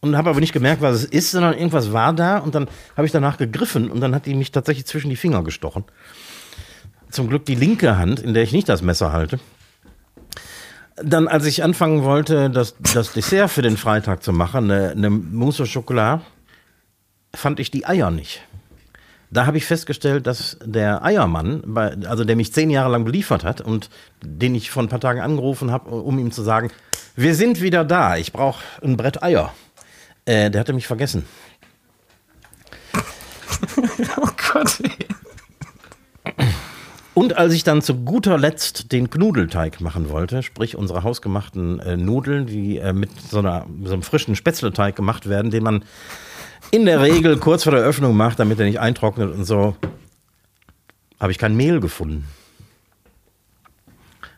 [0.00, 3.06] und habe aber nicht gemerkt, was es ist, sondern irgendwas war da und dann habe
[3.06, 5.84] ich danach gegriffen und dann hat die mich tatsächlich zwischen die Finger gestochen.
[7.10, 9.38] Zum Glück die linke Hand, in der ich nicht das Messer halte.
[11.02, 15.10] Dann, als ich anfangen wollte, das, das Dessert für den Freitag zu machen, eine, eine
[15.10, 16.20] Mousse au Chocolat,
[17.34, 18.42] fand ich die Eier nicht.
[19.30, 23.44] Da habe ich festgestellt, dass der Eiermann, bei, also der mich zehn Jahre lang beliefert
[23.44, 23.88] hat und
[24.22, 26.70] den ich vor ein paar Tagen angerufen habe, um ihm zu sagen,
[27.14, 29.54] wir sind wieder da, ich brauche ein Brett Eier.
[30.24, 31.24] Äh, der hatte mich vergessen.
[34.16, 34.80] oh Gott.
[37.12, 41.96] Und als ich dann zu guter Letzt den Knudelteig machen wollte, sprich unsere hausgemachten äh,
[41.96, 45.84] Nudeln, die äh, mit so, einer, so einem frischen Spätzleteig gemacht werden, den man
[46.70, 49.76] in der Regel kurz vor der Öffnung macht, damit er nicht eintrocknet und so,
[51.18, 52.26] habe ich kein Mehl gefunden.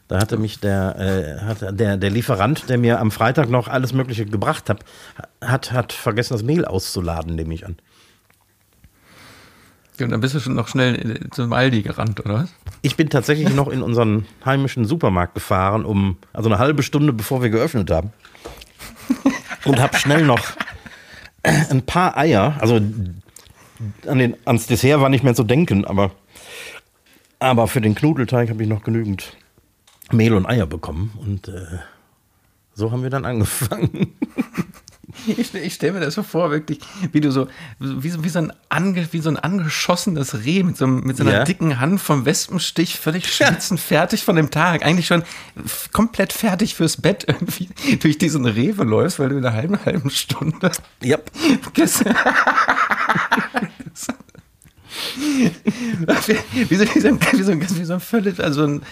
[0.08, 3.92] Da hatte mich der, äh, hat der, der Lieferant, der mir am Freitag noch alles
[3.92, 4.84] Mögliche gebracht hat,
[5.40, 7.76] hat, hat vergessen, das Mehl auszuladen, nehme ich an.
[10.00, 12.54] Und dann bist du schon noch schnell zum Aldi gerannt, oder was?
[12.80, 17.42] Ich bin tatsächlich noch in unseren heimischen Supermarkt gefahren, um also eine halbe Stunde bevor
[17.42, 18.12] wir geöffnet haben.
[19.64, 20.40] Und habe schnell noch
[21.42, 26.12] ein paar Eier, also an den, ans Dessert war nicht mehr zu denken, aber,
[27.38, 29.36] aber für den Knudelteig habe ich noch genügend
[30.10, 31.12] Mehl und Eier bekommen.
[31.20, 31.78] Und äh,
[32.74, 34.14] so haben wir dann angefangen.
[35.26, 36.80] Ich, ich stelle mir das so vor, wirklich,
[37.12, 37.48] wie du so,
[37.78, 41.32] wie, wie, so, ein ange, wie so ein angeschossenes Reh mit so, mit so einer
[41.32, 41.44] ja.
[41.44, 43.86] dicken Hand vom Wespenstich, völlig schwitzend, ja.
[43.86, 45.22] fertig von dem Tag, eigentlich schon
[45.92, 47.68] komplett fertig fürs Bett irgendwie
[48.00, 50.72] durch diesen Rewe läufst, weil du in einer halben, halben Stunde.
[51.02, 51.30] Yep.
[56.68, 58.82] wie, so, wie, so, wie, so, wie so ein völlig, also ein,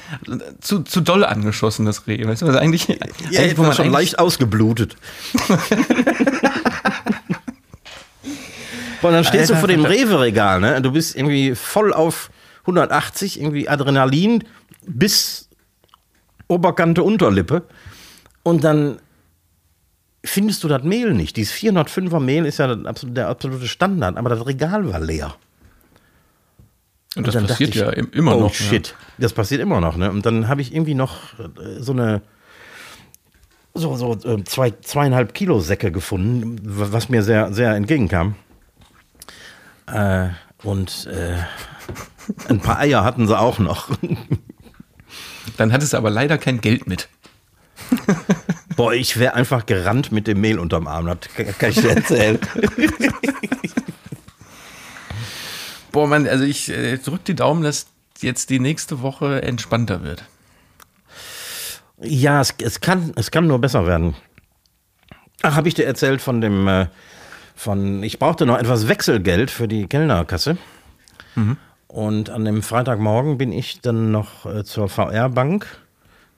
[0.61, 2.96] zu, zu doll angeschossenes Reh, weißt du, also eigentlich, ja,
[3.40, 4.96] eigentlich wo man schon leicht ausgeblutet.
[9.03, 10.83] Und dann stehst Alter, du vor dem Rewe-Regal, ne?
[10.83, 12.31] Du bist irgendwie voll auf
[12.62, 14.44] 180, irgendwie Adrenalin
[14.87, 15.49] bis
[16.49, 17.62] Oberkante Unterlippe.
[18.42, 18.99] Und dann
[20.25, 21.37] findest du das Mehl nicht.
[21.37, 25.35] Dieses 405er Mehl ist ja der absolute Standard, aber das Regal war leer.
[27.16, 28.51] Und, das passiert ich, ja immer oh, noch.
[28.51, 28.94] Oh shit, ja.
[29.18, 29.96] das passiert immer noch.
[29.96, 30.11] Ne?
[30.11, 32.23] Und dann habe ich irgendwie noch äh, so eine
[33.75, 38.35] so, so äh, zwei, zweieinhalb Kilo Säcke gefunden, was mir sehr, sehr entgegenkam.
[39.87, 40.29] Äh,
[40.62, 41.38] und äh,
[42.49, 43.90] ein paar Eier hatten sie auch noch.
[45.57, 47.09] Dann hattest du aber leider kein Geld mit.
[48.77, 51.18] Boah, ich wäre einfach gerannt mit dem Mehl unterm Arm, das
[51.59, 52.38] kann ich dir erzählen.
[55.92, 57.87] Boah, Mann, also ich äh, drück die Daumen, dass
[58.20, 60.24] jetzt die nächste Woche entspannter wird.
[62.00, 64.14] Ja, es, es, kann, es kann nur besser werden.
[65.42, 66.87] Ach, habe ich dir erzählt von dem, äh,
[67.55, 70.57] von, ich brauchte noch etwas Wechselgeld für die Kellnerkasse.
[71.35, 71.57] Mhm.
[71.88, 75.66] Und an dem Freitagmorgen bin ich dann noch äh, zur VR-Bank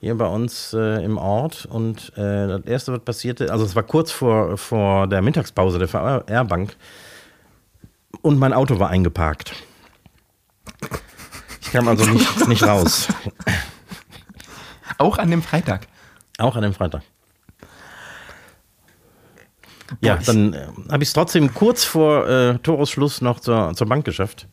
[0.01, 1.67] hier bei uns äh, im Ort.
[1.67, 5.89] Und äh, das erste, was passierte, also es war kurz vor, vor der Mittagspause der
[5.89, 6.77] VR-Bank,
[8.23, 9.55] und mein Auto war eingeparkt.
[11.61, 13.09] Ich kam also nicht, nicht raus.
[14.99, 15.87] Auch an dem Freitag.
[16.39, 17.03] Auch an dem Freitag.
[20.01, 24.05] Ja, dann äh, habe ich es trotzdem kurz vor äh, Toresschluss noch zur, zur Bank
[24.05, 24.49] geschafft.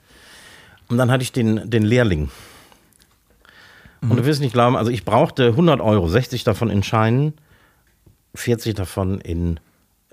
[0.89, 2.29] Und dann hatte ich den, den Lehrling.
[4.01, 4.11] Mhm.
[4.11, 7.33] Und du wirst nicht glauben, also ich brauchte 100 Euro, 60 davon in Scheinen,
[8.35, 9.59] 40 davon in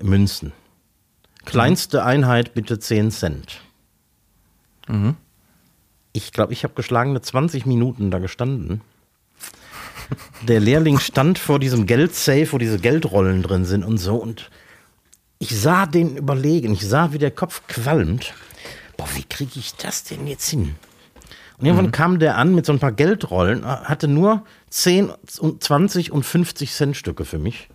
[0.00, 0.52] Münzen.
[1.46, 3.60] Kleinste Einheit bitte 10 Cent.
[4.88, 5.16] Mhm.
[6.12, 8.82] Ich glaube, ich habe geschlagene 20 Minuten da gestanden.
[10.42, 14.16] Der Lehrling stand vor diesem Geldsafe, wo diese Geldrollen drin sind und so.
[14.16, 14.50] Und
[15.38, 16.72] ich sah den überlegen.
[16.72, 18.34] Ich sah, wie der Kopf qualmt.
[18.96, 20.74] Boah, wie kriege ich das denn jetzt hin?
[21.58, 21.92] Und irgendwann mhm.
[21.92, 25.12] kam der an mit so ein paar Geldrollen, hatte nur 10,
[25.60, 27.68] 20 und 50 Cent Stücke für mich.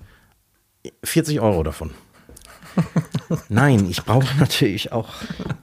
[1.03, 1.91] 40 Euro davon.
[3.49, 5.09] Nein, ich brauche natürlich auch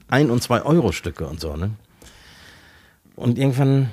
[0.08, 1.70] ein- und zwei Euro Stücke und so, ne?
[3.16, 3.92] Und irgendwann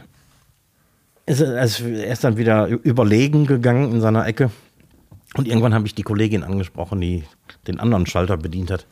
[1.25, 4.51] ist er, er ist dann wieder überlegen gegangen in seiner Ecke.
[5.35, 7.23] Und irgendwann habe ich die Kollegin angesprochen, die
[7.67, 8.85] den anderen Schalter bedient hat.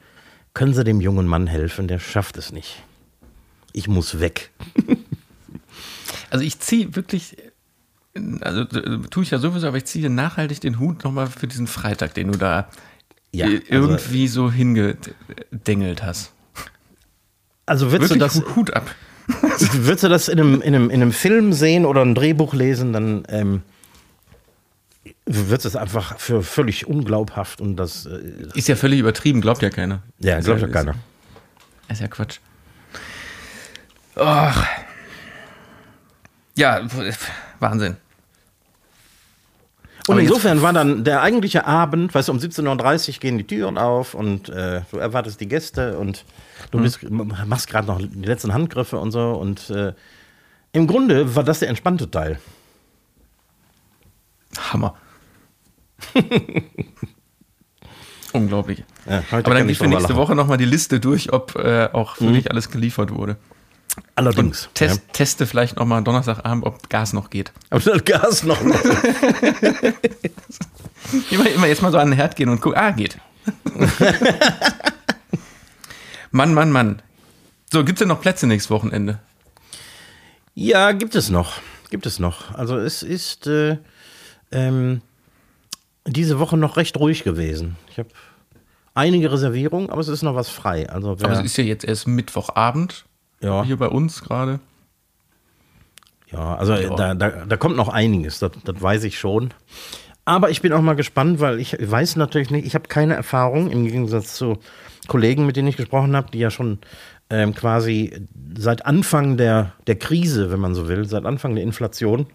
[0.54, 1.88] Können Sie dem jungen Mann helfen?
[1.88, 2.82] Der schafft es nicht.
[3.72, 4.52] Ich muss weg.
[6.30, 7.38] Also ich ziehe wirklich,
[8.42, 11.68] also äh, tue ich ja sowieso, aber ich ziehe nachhaltig den Hut nochmal für diesen
[11.68, 12.70] Freitag, den du da
[13.34, 16.32] Ja, äh, also- irgendwie so hingedengelt hast.
[17.66, 18.94] Also würdest du das, Hut, ab.
[19.28, 22.92] würdest du das in einem, in, einem, in einem Film sehen oder ein Drehbuch lesen,
[22.92, 23.64] dann ähm,
[25.26, 28.20] wird es einfach für völlig unglaubhaft und das äh,
[28.54, 30.04] Ist ja völlig übertrieben, glaubt ja keiner.
[30.20, 30.96] ja, Ist glaubt ja keiner.
[31.90, 32.40] Ist ja Quatsch.
[34.16, 34.68] Ach.
[36.56, 36.82] Ja,
[37.60, 37.96] Wahnsinn.
[40.08, 43.46] Und Aber insofern war dann der eigentliche Abend, weißt du, um 17.30 Uhr gehen die
[43.48, 46.26] Türen auf und äh, du erwartest die Gäste und
[46.72, 46.84] du Mhm.
[46.84, 49.32] bist, machst gerade noch die letzten Handgriffe und so.
[49.32, 49.94] Und äh,
[50.74, 52.40] im Grunde war das der entspannte Teil.
[54.72, 54.96] Hammer.
[58.34, 58.84] Unglaublich.
[59.08, 60.16] Ja, Aber dann ich geht für nächste lachen.
[60.22, 63.38] Woche nochmal die Liste durch, ob äh, auch für dich alles geliefert wurde.
[64.16, 64.70] Allerdings.
[64.74, 67.50] Test, Teste vielleicht nochmal Donnerstagabend, ob Gas noch geht.
[67.50, 67.54] Ja.
[67.72, 68.60] Aber das Gas noch.
[71.30, 73.18] Immer, immer jetzt mal so an den Herd gehen und gucken, ah, geht.
[76.32, 77.02] Mann, Mann, Mann.
[77.72, 79.20] So, gibt es denn noch Plätze nächstes Wochenende?
[80.56, 81.60] Ja, gibt es noch.
[81.90, 82.54] Gibt es noch.
[82.56, 83.78] Also es ist äh,
[84.52, 85.02] ähm,
[86.08, 87.76] diese Woche noch recht ruhig gewesen.
[87.92, 88.10] Ich habe
[88.94, 90.90] einige Reservierungen, aber es ist noch was frei.
[90.90, 93.06] Also Aber es ist ja jetzt erst Mittwochabend
[93.44, 94.60] ja, hier bei uns gerade.
[96.32, 96.96] ja, also Ja.
[96.96, 99.54] Da, da, da kommt noch einiges, das, das weiß ich schon.
[100.26, 103.70] Aber ich bin auch mal gespannt, weil ich weiß natürlich nicht, ich habe keine Erfahrung
[103.70, 104.58] im Gegensatz zu
[105.08, 106.80] Kollegen, mit denen ich gesprochen habe, die ja schon
[107.30, 108.28] ähm, quasi
[108.58, 112.28] seit Anfang der, der Krise, wenn man so will, seit Anfang der Inflation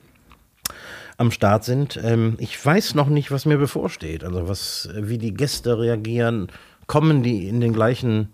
[1.16, 1.98] am Start sind.
[2.02, 4.22] Ähm, ich weiß noch nicht, was mir bevorsteht.
[4.22, 6.48] Also was, wie die Gäste reagieren,
[6.86, 8.28] kommen die in den gleichen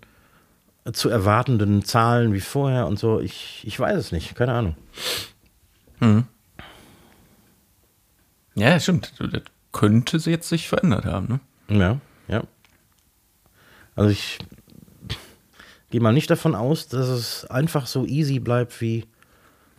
[0.93, 3.19] zu erwartenden Zahlen wie vorher und so.
[3.19, 4.75] Ich, ich weiß es nicht, keine Ahnung.
[8.55, 9.13] Ja, stimmt.
[9.19, 11.39] Das könnte sie jetzt sich verändert haben.
[11.67, 11.79] Ne?
[11.79, 12.43] Ja, ja.
[13.95, 14.39] Also ich
[15.89, 19.05] gehe mal nicht davon aus, dass es einfach so easy bleibt wie,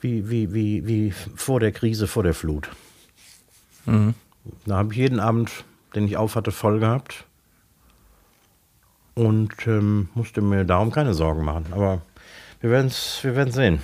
[0.01, 2.69] wie, wie, wie, wie vor der Krise, vor der Flut.
[4.67, 5.51] Da habe ich jeden Abend,
[5.95, 7.25] den ich auf hatte, voll gehabt.
[9.17, 11.67] Und ähm, musste mir darum keine Sorgen machen.
[11.71, 12.03] Aber
[12.61, 13.83] wir werden es wir werden's sehen.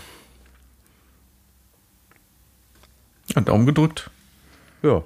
[3.34, 4.10] Ja, Daumen gedrückt.
[4.82, 5.02] Ja.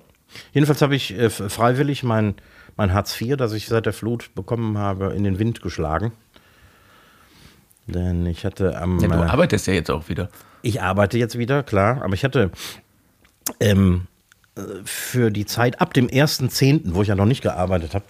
[0.52, 2.34] Jedenfalls habe ich äh, freiwillig mein,
[2.76, 6.12] mein Hartz IV, das ich seit der Flut bekommen habe, in den Wind geschlagen.
[7.86, 8.98] Denn ich hatte am.
[8.98, 10.28] Ja, du äh, arbeitest ja jetzt auch wieder.
[10.62, 12.50] ich arbeite jetzt wieder, klar, aber ich hatte
[13.60, 14.08] ähm,
[14.56, 18.04] äh, für die Zeit ab dem 1.10., wo ich ja noch nicht gearbeitet habe,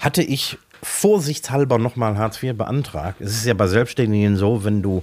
[0.00, 3.20] hatte ich vorsichtshalber nochmal Hartz IV beantragt.
[3.20, 5.02] Es ist ja bei Selbstständigen so, wenn du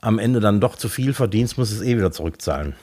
[0.00, 2.74] am Ende dann doch zu viel verdienst, musst du es eh wieder zurückzahlen.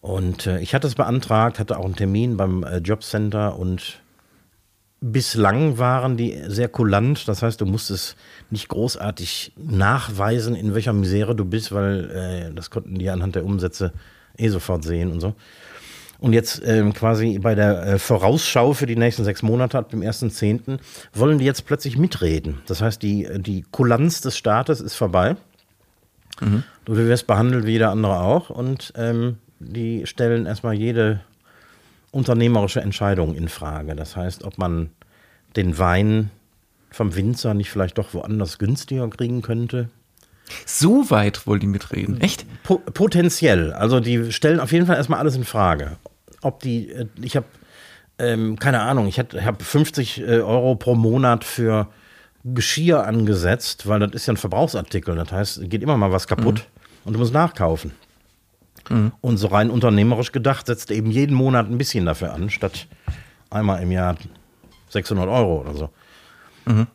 [0.00, 4.00] Und äh, ich hatte es beantragt, hatte auch einen Termin beim äh, Jobcenter und
[5.00, 7.28] bislang waren die sehr kulant.
[7.28, 8.16] Das heißt, du musstest
[8.50, 13.44] nicht großartig nachweisen, in welcher Misere du bist, weil äh, das konnten die anhand der
[13.44, 13.92] Umsätze
[14.38, 15.34] eh sofort sehen und so.
[16.18, 20.00] Und jetzt ähm, quasi bei der äh, Vorausschau für die nächsten sechs Monate ab dem
[20.00, 20.78] 1.10.
[21.12, 22.62] wollen die jetzt plötzlich mitreden.
[22.66, 25.36] Das heißt, die, die Kulanz des Staates ist vorbei.
[26.84, 31.20] Du wirst behandelt wie jeder andere auch und ähm, die stellen erstmal jede
[32.10, 33.96] unternehmerische Entscheidung in Frage.
[33.96, 34.90] Das heißt, ob man
[35.56, 36.30] den Wein
[36.90, 39.88] vom Winzer nicht vielleicht doch woanders günstiger kriegen könnte.
[40.64, 42.20] So weit wollen die mitreden.
[42.20, 42.46] Echt?
[42.62, 43.72] Po potenziell.
[43.72, 45.96] Also die stellen auf jeden Fall erstmal alles in Frage.
[46.42, 47.46] Ob die, äh, ich habe,
[48.18, 51.88] ähm, keine Ahnung, ich habe 50 äh, Euro pro Monat für
[52.44, 55.16] Geschirr angesetzt, weil das ist ja ein Verbrauchsartikel.
[55.16, 56.66] Das heißt, es geht immer mal was kaputt
[57.04, 57.92] und du musst nachkaufen.
[59.20, 62.86] Und so rein unternehmerisch gedacht, setzt eben jeden Monat ein bisschen dafür an, statt
[63.50, 64.16] einmal im Jahr
[64.90, 65.90] 600 Euro oder so.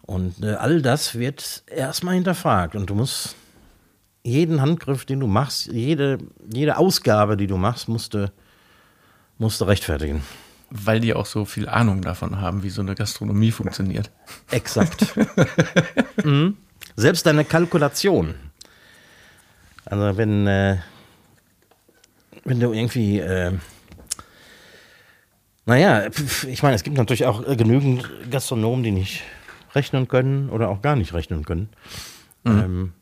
[0.03, 3.35] Und äh, all das wird erstmal hinterfragt und du musst
[4.23, 6.19] jeden Handgriff, den du machst, jede,
[6.51, 8.31] jede Ausgabe, die du machst, musst du,
[9.37, 10.21] musst du rechtfertigen.
[10.69, 14.09] Weil die auch so viel Ahnung davon haben, wie so eine Gastronomie funktioniert.
[14.51, 15.13] Exakt.
[16.23, 16.57] mhm.
[16.95, 18.35] Selbst deine Kalkulation.
[19.85, 20.77] Also wenn, äh,
[22.45, 23.53] wenn du irgendwie, äh,
[25.65, 26.07] Naja,
[26.47, 29.23] ich meine, es gibt natürlich auch äh, genügend Gastronomen, die nicht
[29.73, 31.69] rechnen können oder auch gar nicht rechnen können.
[32.45, 32.93] Ähm,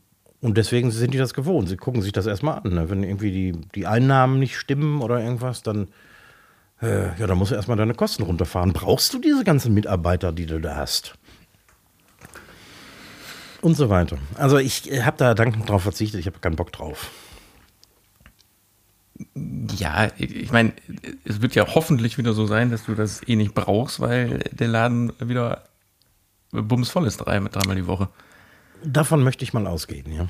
[0.41, 1.67] und deswegen sind die das gewohnt.
[1.67, 2.73] Sie gucken sich das erstmal an.
[2.73, 2.89] Ne?
[2.89, 5.89] Wenn irgendwie die, die Einnahmen nicht stimmen oder irgendwas, dann,
[6.82, 8.71] äh, ja, dann musst du erstmal deine Kosten runterfahren.
[8.71, 11.15] Brauchst du diese ganzen Mitarbeiter, die du da hast?
[13.62, 14.17] Und so weiter.
[14.36, 17.12] Also ich habe da dankend drauf verzichtet, ich habe keinen Bock drauf.
[19.75, 20.71] Ja, ich meine,
[21.25, 24.69] es wird ja hoffentlich wieder so sein, dass du das eh nicht brauchst, weil der
[24.69, 25.65] Laden wieder
[26.52, 28.08] bumsvoll ist drei, dreimal die Woche.
[28.83, 30.27] Davon möchte ich mal ausgehen, ja.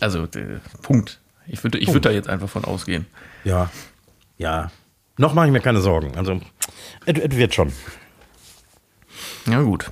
[0.00, 1.20] Also, äh, Punkt.
[1.46, 3.06] Ich würde ich würd da jetzt einfach von ausgehen.
[3.44, 3.70] Ja,
[4.38, 4.70] ja.
[5.16, 6.16] Noch mache ich mir keine Sorgen.
[6.16, 6.40] Also,
[7.06, 7.72] es wird schon.
[9.46, 9.90] Ja, gut.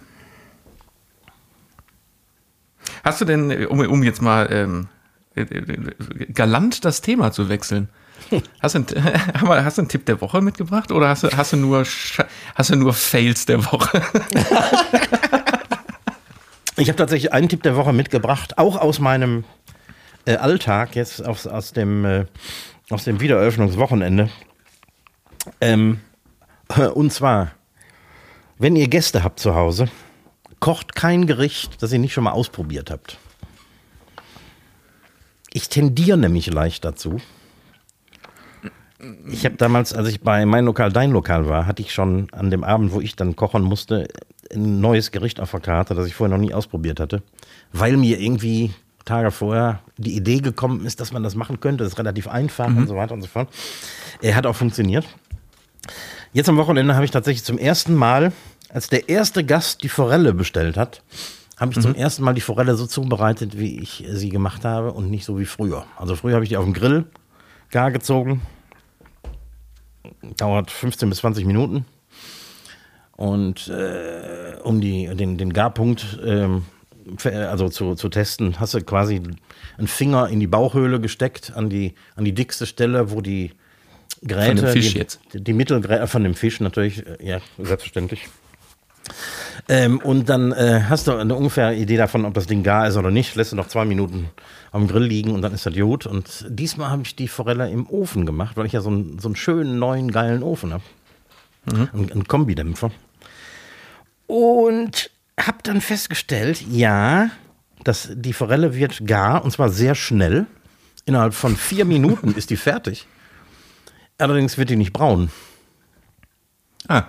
[3.05, 4.89] Hast du denn, äh, um, um jetzt mal ähm,
[5.35, 5.95] äh, äh,
[6.33, 7.89] galant das Thema zu wechseln,
[8.61, 9.05] hast du, einen,
[9.65, 11.85] hast du einen Tipp der Woche mitgebracht oder hast du, hast du, nur,
[12.55, 14.03] hast du nur Fails der Woche?
[16.83, 19.45] Ich habe tatsächlich einen Tipp der Woche mitgebracht, auch aus meinem
[20.25, 22.27] äh, Alltag, jetzt aus, aus, dem, äh,
[22.91, 24.31] aus dem Wiedereröffnungswochenende.
[25.61, 26.01] Ähm,
[26.95, 27.53] und zwar,
[28.59, 29.91] wenn ihr Gäste habt zu Hause,
[30.59, 33.17] kocht kein Gericht, das ihr nicht schon mal ausprobiert habt.
[35.53, 37.21] Ich tendiere nämlich leicht dazu.
[39.31, 42.51] Ich habe damals, als ich bei Mein Lokal, Dein Lokal war, hatte ich schon an
[42.51, 44.09] dem Abend, wo ich dann kochen musste,
[44.55, 47.23] ein neues Gericht auf der Karte, das ich vorher noch nie ausprobiert hatte,
[47.73, 48.73] weil mir irgendwie
[49.05, 51.85] Tage vorher die Idee gekommen ist, dass man das machen könnte.
[51.85, 53.49] Das ist relativ einfach und so weiter und so fort.
[54.21, 55.07] Er hat auch funktioniert.
[56.33, 58.33] Jetzt am Wochenende habe ich tatsächlich zum ersten Mal,
[58.69, 61.03] als der erste Gast die Forelle bestellt hat,
[61.59, 65.11] habe ich zum ersten Mal die Forelle so zubereitet, wie ich sie gemacht habe und
[65.11, 65.85] nicht so wie früher.
[65.97, 67.05] Also früher habe ich die auf dem Grill
[67.71, 68.43] gar gezogen.
[70.37, 71.85] Dauert 15 bis 20 Minuten.
[73.17, 76.65] Und äh, um die, den, den Garpunkt ähm,
[77.25, 79.21] also zu, zu testen, hast du quasi
[79.79, 83.53] einen Finger in die Bauchhöhle gesteckt, an die, an die dickste Stelle, wo die
[84.27, 84.57] Gräte.
[84.57, 85.21] Von dem Fisch die, jetzt?
[85.33, 88.29] Die, Mittelgräte, von dem Fisch natürlich, äh, ja, selbstverständlich.
[89.69, 92.97] Ähm, und dann äh, hast du eine ungefähr Idee davon, ob das Ding gar ist
[92.97, 93.35] oder nicht.
[93.35, 94.29] Lässt du noch zwei Minuten
[94.73, 96.07] dem Grill liegen und dann ist das gut.
[96.07, 99.29] Und diesmal habe ich die Forelle im Ofen gemacht, weil ich ja so einen, so
[99.29, 100.85] einen schönen neuen geilen Ofen habe.
[101.67, 102.91] Ein, ein Kombidämpfer.
[104.27, 107.31] Und habe dann festgestellt, ja,
[107.85, 110.47] dass die Forelle wird gar und zwar sehr schnell.
[111.05, 113.07] Innerhalb von vier Minuten ist die fertig.
[114.19, 115.31] Allerdings wird die nicht braun
[116.89, 117.05] Ah,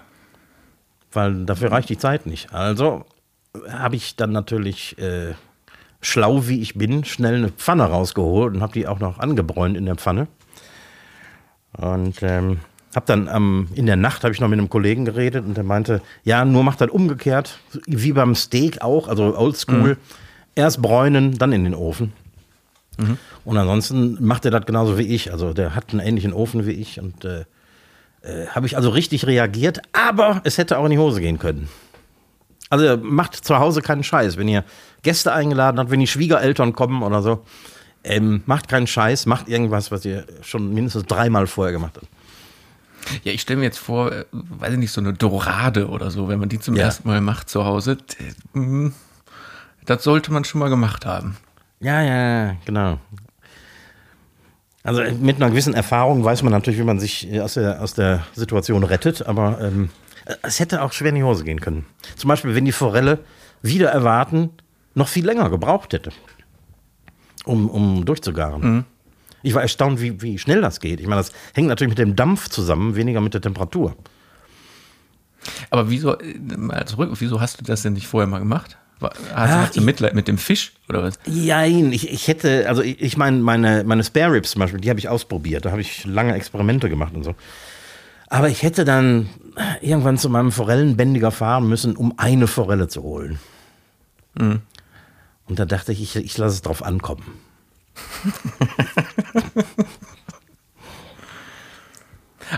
[1.11, 2.53] weil dafür reicht die Zeit nicht.
[2.53, 3.05] Also
[3.69, 5.33] habe ich dann natürlich, äh,
[6.01, 9.85] schlau wie ich bin, schnell eine Pfanne rausgeholt und habe die auch noch angebräunt in
[9.85, 10.27] der Pfanne.
[11.77, 12.59] Und ähm,
[12.95, 15.63] habe dann ähm, in der Nacht habe ich noch mit einem Kollegen geredet und der
[15.63, 19.97] meinte, ja, nur macht das umgekehrt, wie beim Steak auch, also oldschool.
[20.55, 22.13] Erst bräunen, dann in den Ofen.
[23.45, 25.31] Und ansonsten macht er das genauso wie ich.
[25.31, 27.45] Also der hat einen ähnlichen Ofen wie ich und äh,
[28.21, 31.69] äh, habe ich also richtig reagiert, aber es hätte auch in die Hose gehen können.
[32.69, 34.63] Also macht zu Hause keinen Scheiß, wenn ihr
[35.01, 37.43] Gäste eingeladen habt, wenn die Schwiegereltern kommen oder so.
[38.05, 42.07] Ähm, macht keinen Scheiß, macht irgendwas, was ihr schon mindestens dreimal vorher gemacht habt.
[43.23, 46.27] Ja, ich stelle mir jetzt vor, äh, weiß ich nicht, so eine Dorade oder so,
[46.27, 46.83] wenn man die zum Ja.
[46.83, 47.97] ersten Mal macht zu Hause.
[48.53, 48.89] mm,
[49.85, 51.37] Das sollte man schon mal gemacht haben.
[51.79, 52.99] Ja, ja, genau.
[54.83, 57.81] Also äh, mit einer gewissen Erfahrung weiß man natürlich, wie man sich äh, aus der,
[57.81, 59.89] aus der Situation rettet, aber ähm,
[60.41, 61.85] es hätte auch schwer in die Hose gehen können.
[62.15, 63.19] Zum Beispiel, wenn die Forelle
[63.61, 64.49] wieder erwarten
[64.95, 66.11] noch viel länger gebraucht hätte,
[67.45, 68.85] um, um durchzugaren.
[69.43, 70.99] Ich war erstaunt, wie, wie schnell das geht.
[70.99, 73.95] Ich meine, das hängt natürlich mit dem Dampf zusammen, weniger mit der Temperatur.
[75.69, 78.77] Aber wieso, äh, mal zurück, wieso hast du das denn nicht vorher mal gemacht?
[79.01, 81.19] Hast, hast du Mitleid mit dem Fisch oder was?
[81.25, 84.89] Jein, ich, ich hätte, also ich, ich meine, meine, meine Spare Ribs zum Beispiel, die
[84.89, 85.65] habe ich ausprobiert.
[85.65, 87.35] Da habe ich lange Experimente gemacht und so.
[88.27, 89.29] Aber ich hätte dann
[89.81, 93.39] irgendwann zu meinem Forellenbändiger fahren müssen, um eine Forelle zu holen.
[94.35, 97.23] Und da dachte ich, ich, ich lasse es drauf ankommen.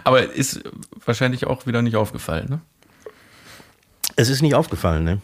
[0.03, 0.61] Aber ist
[1.05, 2.61] wahrscheinlich auch wieder nicht aufgefallen, ne?
[4.15, 5.21] Es ist nicht aufgefallen, ne?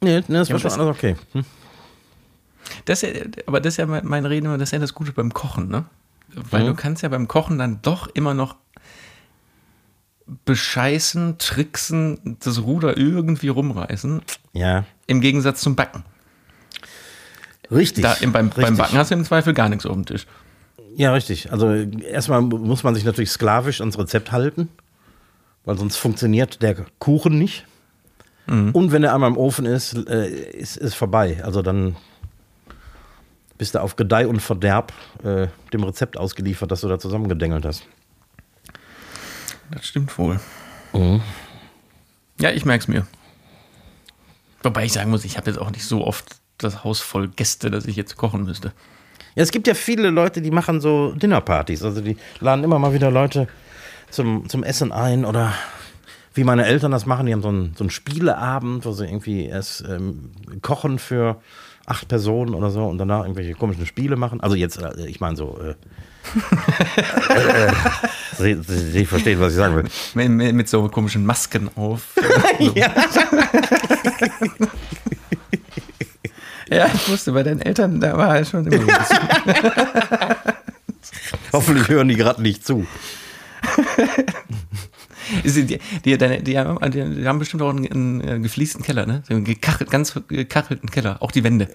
[0.00, 1.16] Nee, nee das Ja, war schon das- alles okay.
[1.32, 1.44] Hm?
[2.84, 3.04] Das
[3.46, 5.84] aber das ist ja mein Reden, das ist ja das Gute beim Kochen, ne?
[6.28, 6.66] Weil Mhm.
[6.68, 8.56] du kannst ja beim Kochen dann doch immer noch
[10.44, 16.04] bescheißen, tricksen, das Ruder irgendwie rumreißen, Ja, im Gegensatz zum Backen.
[17.70, 18.02] Richtig.
[18.02, 18.78] Da, im, beim, beim richtig.
[18.78, 20.26] Backen hast du im Zweifel gar nichts auf dem Tisch.
[20.96, 21.52] Ja, richtig.
[21.52, 24.68] Also erstmal muss man sich natürlich sklavisch ans Rezept halten,
[25.64, 27.66] weil sonst funktioniert der Kuchen nicht.
[28.72, 31.38] Und wenn er einmal im Ofen ist, äh, ist es vorbei.
[31.44, 31.94] Also dann
[33.58, 34.92] bist du auf Gedeih und Verderb
[35.22, 37.84] äh, dem Rezept ausgeliefert, das du da zusammengedengelt hast.
[39.70, 40.40] Das stimmt wohl.
[42.40, 43.06] Ja, ich merke es mir.
[44.62, 47.70] Wobei ich sagen muss, ich habe jetzt auch nicht so oft das Haus voll Gäste,
[47.70, 48.72] dass ich jetzt kochen müsste.
[49.34, 51.82] Ja, es gibt ja viele Leute, die machen so Dinnerpartys.
[51.82, 53.48] Also die laden immer mal wieder Leute
[54.10, 55.54] zum, zum Essen ein oder
[56.34, 59.46] wie meine Eltern das machen, die haben so einen, so einen Spieleabend, wo sie irgendwie
[59.46, 60.30] erst ähm,
[60.62, 61.40] kochen für
[61.86, 64.40] acht Personen oder so und danach irgendwelche komischen Spiele machen.
[64.40, 65.74] Also jetzt, äh, ich meine so, äh,
[67.34, 67.72] äh,
[68.38, 69.84] Sie, Sie, Sie verstehen, was ich sagen will.
[70.14, 72.14] Mit, mit, mit so komischen Masken auf.
[72.74, 72.92] Ja.
[76.70, 79.06] ja, ich wusste, bei deinen Eltern, da war halt schon immer ein.
[81.52, 82.86] Hoffentlich hören die gerade nicht zu.
[85.44, 89.22] Die, die, die, die, haben, bestimmt auch einen, einen äh, gefliesten Keller, ne?
[89.28, 91.68] So einen gekachelt, ganz gekachelten Keller, auch die Wände.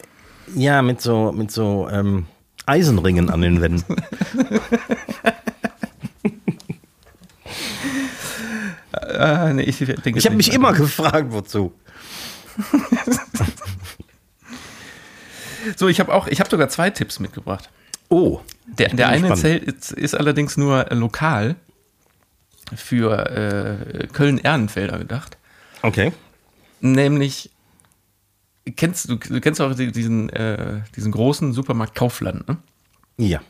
[0.56, 2.26] Ja, mit so, mit so ähm,
[2.66, 3.96] Eisenringen an den Wänden.
[9.18, 11.74] Ah, nee, ich Ich habe mich immer gefragt, wozu.
[15.76, 17.70] So, ich habe auch, ich habe sogar zwei Tipps mitgebracht.
[18.10, 18.40] Oh.
[18.78, 19.34] Der, der eine.
[19.36, 21.56] Zelt ist, ist allerdings nur äh, lokal
[22.76, 25.38] für äh, Köln-Ehrenfelder gedacht.
[25.82, 26.12] Okay.
[26.82, 27.52] Nämlich,
[28.76, 32.58] kennst du, du kennst auch die- diesen, äh, diesen großen Supermarkt Kaufland, ne?
[33.18, 33.42] Ja.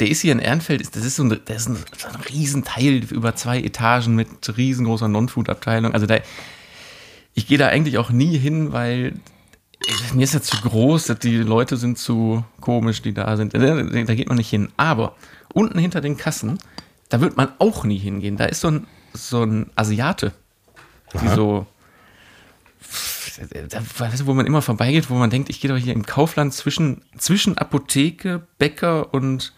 [0.00, 3.04] Der ist hier in Ehrenfeld, das ist so ein, das ist ein, so ein Riesenteil
[3.10, 5.92] über zwei Etagen mit riesengroßer Non-Food-Abteilung.
[5.92, 6.18] Also da,
[7.34, 9.14] ich gehe da eigentlich auch nie hin, weil
[10.14, 13.54] mir ist das zu groß, die Leute sind zu komisch, die da sind.
[13.54, 14.70] Da, da geht man nicht hin.
[14.76, 15.16] Aber
[15.52, 16.58] unten hinter den Kassen,
[17.08, 18.36] da wird man auch nie hingehen.
[18.36, 20.32] Da ist so ein, so ein Asiate,
[21.20, 21.66] die so
[23.68, 26.04] da, weißt du, wo man immer vorbeigeht, wo man denkt, ich gehe doch hier im
[26.04, 29.52] Kaufland zwischen, zwischen Apotheke, Bäcker und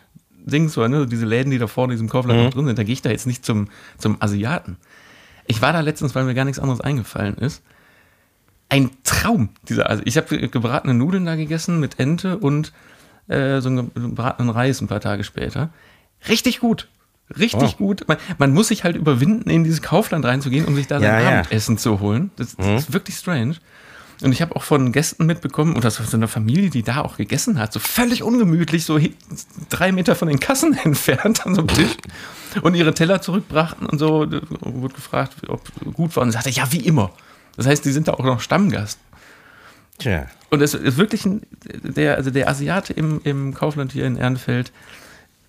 [0.45, 2.83] Dings, so, ne, diese Läden, die da vorne in diesem Kaufland noch drin sind, da
[2.83, 3.68] gehe ich da jetzt nicht zum,
[3.99, 4.77] zum Asiaten.
[5.47, 7.62] Ich war da letztens, weil mir gar nichts anderes eingefallen ist.
[8.68, 12.72] Ein Traum, dieser, also ich habe gebratene Nudeln da gegessen mit Ente und
[13.28, 15.70] äh, so einen gebratenen Reis ein paar Tage später.
[16.28, 16.88] Richtig gut.
[17.38, 17.76] Richtig Oh.
[17.78, 18.04] gut.
[18.08, 21.20] Man, man muss sich halt überwinden, in dieses Kaufland reinzugehen, um sich da sein Ja,
[21.20, 21.38] ja.
[21.40, 22.30] Abendessen zu holen.
[22.36, 23.56] Das, das ist wirklich strange.
[24.22, 27.58] Und ich habe auch von Gästen mitbekommen, oder so einer Familie, die da auch gegessen
[27.58, 29.00] hat, so völlig ungemütlich, so
[29.68, 31.96] drei Meter von den Kassen entfernt an so einem Tisch
[32.62, 34.26] und ihre Teller zurückbrachten und so,
[34.60, 35.62] wurde gefragt, ob
[35.94, 37.10] gut war und sagte, ja, wie immer.
[37.57, 38.98] Das heißt, die sind da auch noch Stammgast.
[39.98, 40.26] Tja.
[40.50, 44.72] Und es ist wirklich ein, der, also der Asiate im, im Kaufland hier in Ehrenfeld,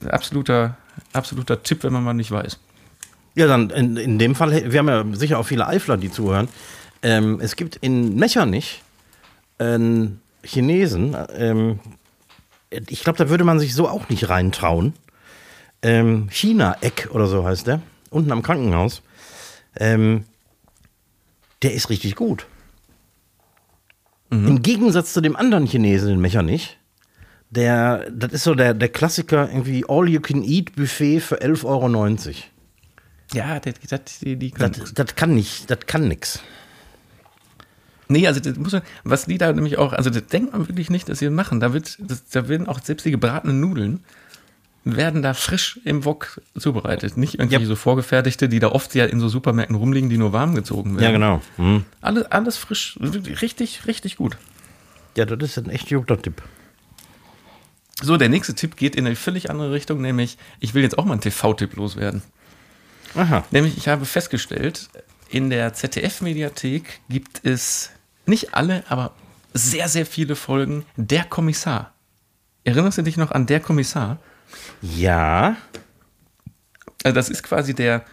[0.07, 0.77] absoluter,
[1.11, 2.59] absoluter Tipp, wenn man mal nicht weiß.
[3.35, 6.47] Ja, dann in, in dem Fall, wir haben ja sicher auch viele Eifler, die zuhören.
[7.01, 8.81] Ähm, es gibt in Mechernich
[9.57, 11.79] einen Chinesen, ähm,
[12.89, 14.93] ich glaube, da würde man sich so auch nicht reintrauen.
[15.81, 19.01] Ähm, China-Eck oder so heißt der, unten am Krankenhaus.
[19.75, 20.25] Ähm,
[21.63, 22.45] der ist richtig gut.
[24.29, 26.79] Im Gegensatz zu dem anderen Chinesen in Mechernich,
[27.51, 31.87] der, das ist so der, der Klassiker, irgendwie All-You-Can-Eat-Buffet für 11,90 Euro.
[33.33, 36.39] Ja, das, das, die, die Das, das kann nicht, das kann nix.
[38.07, 40.89] Nee, also das muss man, was die da nämlich auch, also das denkt man wirklich
[40.89, 41.59] nicht, dass sie machen.
[41.59, 44.03] Da wird, das, da werden auch selbst die gebratenen Nudeln
[44.85, 47.17] werden da frisch im Wok zubereitet.
[47.17, 47.65] Nicht irgendwie Ja.
[47.65, 51.03] so vorgefertigte, die da oft ja in so Supermärkten rumliegen, die nur warm gezogen werden.
[51.03, 51.41] Ja, genau.
[51.57, 51.85] Hm.
[52.01, 52.97] Alles, alles frisch,
[53.41, 54.37] richtig, richtig gut.
[55.15, 56.41] Ja, das ist ein echt guter Tipp.
[58.01, 61.05] So, der nächste Tipp geht in eine völlig andere Richtung, nämlich, ich will jetzt auch
[61.05, 62.21] mal einen TV-Tipp loswerden.
[63.15, 63.45] Aha.
[63.51, 64.89] Nämlich, ich habe festgestellt,
[65.29, 67.91] in der ZDF-Mediathek gibt es
[68.25, 69.13] nicht alle, aber
[69.53, 71.93] sehr, sehr viele Folgen Der Kommissar.
[72.63, 74.19] Erinnerst du dich noch an Der Kommissar?
[74.83, 75.55] Ja.
[77.03, 78.03] Also das ist quasi der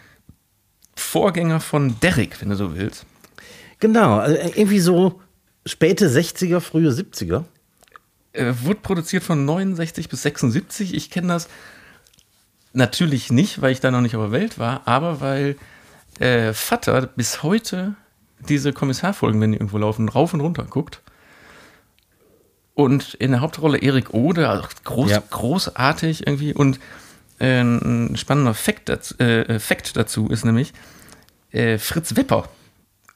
[0.94, 3.04] Vorgänger von Derrick, wenn du so willst.
[3.80, 4.18] Genau.
[4.18, 5.20] Also irgendwie so
[5.66, 7.44] späte 60er, frühe 70er.
[8.32, 10.94] Äh, wurde produziert von 69 bis 76.
[10.94, 11.48] Ich kenne das
[12.72, 15.56] natürlich nicht, weil ich da noch nicht auf der Welt war, aber weil
[16.20, 17.96] äh, Vater bis heute
[18.48, 21.02] diese Kommissarfolgen, wenn die irgendwo laufen, rauf und runter guckt.
[22.74, 25.22] Und in der Hauptrolle Erik Ode, also groß, Ja.
[25.30, 26.54] großartig irgendwie.
[26.54, 26.78] Und
[27.38, 30.72] äh, ein spannender Fakt dazu, äh, Fakt dazu ist nämlich,
[31.52, 32.48] äh, Fritz Wepper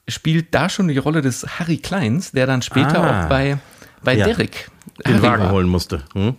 [0.08, 3.24] spielt da schon die Rolle des Harry Kleins, der dann später Ah.
[3.24, 3.58] auch bei,
[4.02, 4.26] bei Ja.
[4.26, 4.70] Derrick
[5.06, 5.52] Den Harry Wagen war.
[5.52, 6.04] holen musste.
[6.12, 6.36] Hm?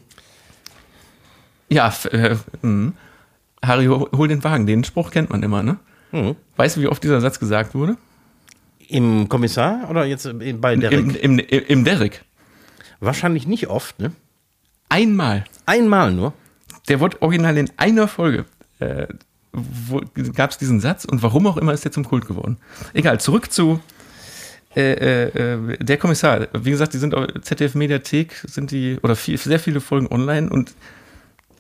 [1.70, 2.94] Ja, f- äh, mh.
[3.64, 4.68] Harry, hol den Wagen.
[4.68, 5.78] Den Spruch kennt man immer, ne?
[6.12, 6.36] Mhm.
[6.58, 7.98] Weißt du, wie oft dieser Satz gesagt wurde?
[8.88, 10.30] Im Kommissar oder jetzt
[10.62, 11.00] bei Derek?
[11.00, 12.24] Im, im, im, Im Derrick.
[13.00, 14.12] Wahrscheinlich nicht oft, ne?
[14.90, 15.46] Einmal.
[15.66, 16.34] Einmal nur.
[16.88, 18.46] Der wurde original in einer Folge.
[18.80, 19.08] Äh,
[20.34, 22.58] gab es diesen Satz und warum auch immer ist der zum Kult geworden.
[22.94, 23.80] Egal, zurück zu
[24.76, 26.48] äh, äh, äh, der Kommissar.
[26.54, 30.50] Wie gesagt, die sind auf ZDF Mediathek, sind die, oder viel, sehr viele Folgen online
[30.50, 30.74] und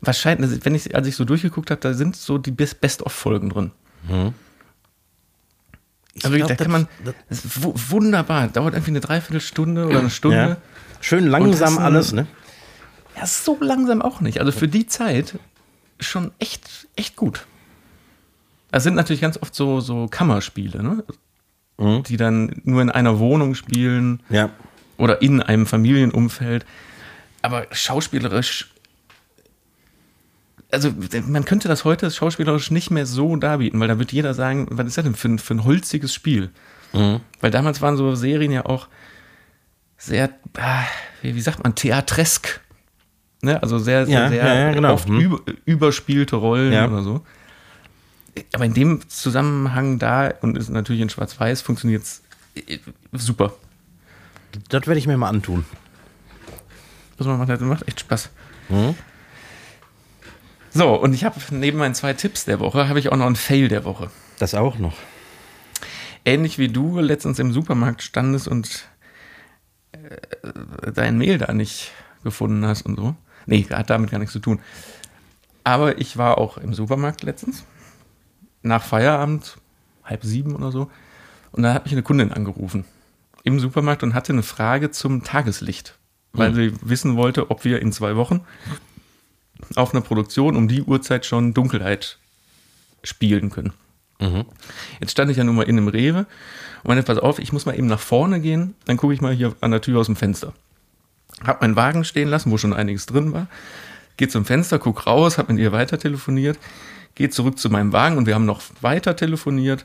[0.01, 3.49] wahrscheinlich, also wenn ich, als ich so durchgeguckt habe, da sind so die Best- Best-of-Folgen
[3.49, 3.71] drin.
[6.13, 6.87] Ich Also glaub, da kann man,
[7.29, 10.37] das- das wunderbar, dauert irgendwie eine Dreiviertelstunde oder eine Stunde.
[10.37, 10.57] ja.
[11.05, 12.25] Schön langsam alles, ne?
[13.15, 14.39] Ja, so langsam auch nicht.
[14.39, 15.37] Also für die Zeit
[15.99, 17.45] schon echt, echt gut.
[18.71, 21.03] Das sind natürlich ganz oft so, so Kammerspiele, ne?
[22.07, 24.49] die dann nur in einer Wohnung spielen Ja.
[24.97, 26.65] oder in einem Familienumfeld.
[27.43, 28.73] Aber schauspielerisch,
[30.71, 30.91] also
[31.27, 34.87] man könnte das heute schauspielerisch nicht mehr so darbieten, weil da wird jeder sagen, was
[34.87, 36.49] ist das denn für ein, für ein holziges Spiel?
[36.93, 38.87] Weil damals waren so Serien ja auch
[40.05, 40.83] sehr, ah,
[41.21, 42.61] wie, sagt man, theatresk.
[43.41, 43.61] Ne?
[43.61, 44.93] Also sehr, sehr, Ja, sehr ja, ja, genau.
[44.93, 45.19] oft Hm.
[45.19, 46.87] über, überspielte Rollen Ja.
[46.87, 47.21] oder so.
[48.53, 52.21] Aber in dem Zusammenhang da und ist natürlich in Schwarz-Weiß funktioniert es
[53.13, 53.53] super.
[54.69, 55.65] Das werde ich mir mal antun.
[57.17, 58.29] Was man macht, das macht echt Spaß.
[60.73, 63.35] So, und ich habe neben meinen zwei Tipps der Woche, habe ich auch noch einen
[63.37, 64.09] Fail der Woche.
[64.39, 64.95] Das auch noch.
[66.25, 68.94] Ähnlich wie du letztens im Supermarkt standest und äh,
[70.93, 71.91] dein Mehl da nicht
[72.23, 73.15] gefunden hast und so.
[73.45, 74.59] Nee, hat damit gar nichts zu tun.
[75.63, 77.63] Aber ich war auch im Supermarkt letztens,
[78.61, 79.57] nach Feierabend,
[80.03, 80.89] halb sieben oder so.
[81.51, 82.85] Und da hat mich eine Kundin angerufen
[83.43, 85.97] im Supermarkt und hatte eine Frage zum Tageslicht,
[86.33, 88.41] weil sie wissen wollte, ob wir in zwei Wochen
[89.75, 92.17] auf einer Produktion um die Uhrzeit schon Dunkelheit
[93.03, 93.73] spielen können.
[94.99, 96.25] Jetzt stand ich ja nun mal in einem Rewe
[96.85, 99.33] und meinte, pass auf, ich muss mal eben nach vorne gehen, dann gucke ich mal
[99.33, 100.53] hier an der Tür aus dem Fenster.
[101.43, 103.47] Hab meinen Wagen stehen lassen, wo schon einiges drin war,
[104.17, 106.59] geh zum Fenster, guck raus, hab mit ihr weiter telefoniert,
[107.15, 109.83] geh zurück zu meinem Wagen und wir haben noch weiter telefoniert.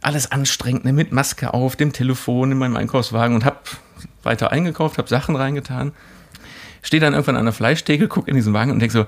[0.00, 3.68] Alles anstrengend, ne, mit Maske auf, dem Telefon, in meinem Einkaufswagen und hab
[4.22, 5.92] weiter eingekauft, hab Sachen reingetan.
[6.80, 9.04] Stehe dann irgendwann an der Fleischtheke, guck in diesen Wagen und denk so,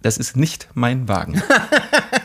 [0.00, 1.42] das ist nicht mein Wagen.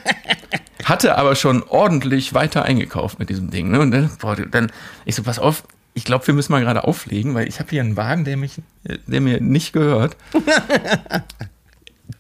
[0.84, 3.72] Hatte aber schon ordentlich weiter eingekauft mit diesem Ding.
[3.72, 3.80] Ne?
[3.80, 4.72] Und dann, boah, dann,
[5.06, 5.64] ich so, pass auf,
[5.94, 8.62] ich glaube, wir müssen mal gerade auflegen, weil ich habe hier einen Wagen, der, mich,
[8.84, 10.16] der mir nicht gehört.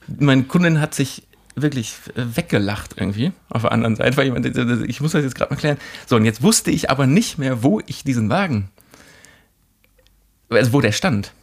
[0.07, 1.24] Meine Kundin hat sich
[1.55, 4.45] wirklich weggelacht irgendwie auf der anderen Seite, weil jemand,
[4.88, 5.78] ich muss das jetzt gerade mal klären.
[6.05, 8.70] So, und jetzt wusste ich aber nicht mehr, wo ich diesen Wagen,
[10.49, 11.34] also wo der stand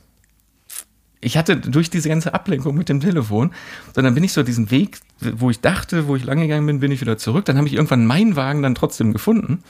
[1.20, 3.52] ich hatte durch diese ganze Ablenkung mit dem Telefon,
[3.94, 6.92] dann bin ich so diesen Weg, wo ich dachte, wo ich lang gegangen bin, bin
[6.92, 7.44] ich wieder zurück.
[7.44, 9.62] Dann habe ich irgendwann meinen Wagen dann trotzdem gefunden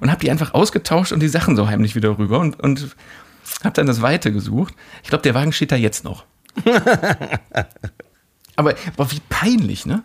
[0.00, 2.94] und habe die einfach ausgetauscht und die Sachen so heimlich wieder rüber und, und
[3.64, 4.74] habe dann das Weite gesucht.
[5.02, 6.24] Ich glaube, der Wagen steht da jetzt noch.
[8.56, 10.02] aber, aber wie peinlich, ne?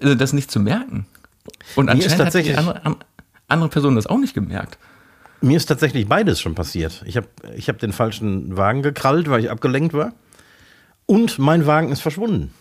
[0.00, 1.06] Also Das nicht zu merken.
[1.76, 2.96] Und Mir anscheinend hat die andere,
[3.48, 4.78] andere Person das auch nicht gemerkt.
[5.42, 7.02] Mir ist tatsächlich beides schon passiert.
[7.06, 10.12] Ich habe ich hab den falschen Wagen gekrallt, weil ich abgelenkt war.
[11.06, 12.52] Und mein Wagen ist verschwunden.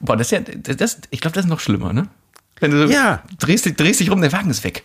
[0.00, 2.08] Boah, das ist ja, das, ich glaube, das ist noch schlimmer, ne?
[2.60, 3.22] Wenn du Ja.
[3.38, 4.84] drehst, dich- drehst dich rum, der Wagen ist weg.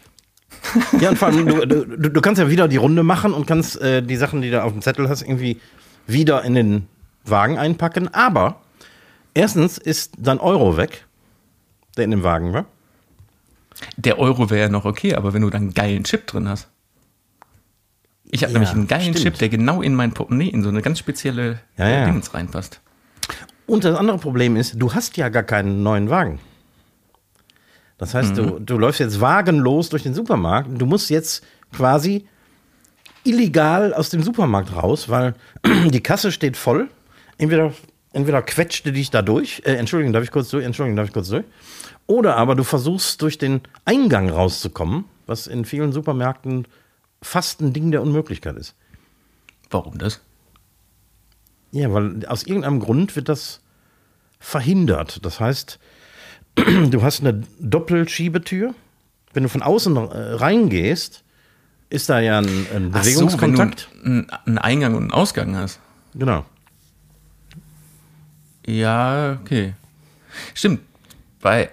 [1.00, 3.46] Ja, und vor allem, du, du, du du kannst ja wieder die Runde machen und
[3.46, 5.60] kannst äh, die Sachen, die du auf dem Zettel hast, irgendwie
[6.08, 6.88] wieder in den
[7.26, 8.08] Wagen einpacken.
[8.14, 8.62] Aber
[9.34, 11.06] erstens ist dein Euro weg,
[11.98, 12.66] der in dem Wagen war.
[13.98, 16.68] Der Euro wäre ja noch okay, aber wenn du dann einen geilen Chip drin hast.
[18.32, 19.18] Ich habe Ja, nämlich einen geilen stimmt.
[19.20, 22.06] Chip, der genau in mein Portemonnaie, in so eine ganz spezielle Ja, ja.
[22.06, 22.80] Dingens reinpasst.
[23.66, 26.40] Und das andere Problem ist, du hast ja gar keinen neuen Wagen.
[27.98, 31.44] Das heißt, du, du läufst jetzt wagenlos durch den Supermarkt und du musst jetzt
[31.76, 32.26] quasi
[33.24, 35.36] illegal aus dem Supermarkt raus, weil
[35.90, 36.88] die Kasse steht voll.
[37.38, 37.74] Entweder,
[38.14, 41.14] entweder quetscht du dich da durch, äh, Entschuldigung, darf ich kurz durch, Entschuldigung, darf ich
[41.14, 41.44] kurz durch.
[42.10, 46.68] Oder aber du versuchst durch den Eingang rauszukommen, was in vielen Supermärkten
[47.22, 48.74] fast ein Ding der Unmöglichkeit ist.
[49.70, 50.20] Warum das?
[51.72, 53.62] Ja, weil aus irgendeinem Grund wird das
[54.40, 55.24] verhindert.
[55.24, 55.78] Das heißt,
[56.56, 58.74] du hast eine Doppelschiebetür.
[59.34, 61.24] Wenn du von außen äh, reingehst,
[61.92, 63.88] ist da ja ein, ein Ach so, Bewegungskontakt.
[64.02, 65.80] wenn du einen Eingang und einen Ausgang hast.
[66.16, 66.44] genau.
[68.66, 69.76] Ja, okay.
[70.56, 70.82] Stimmt.
[71.40, 71.70] Bei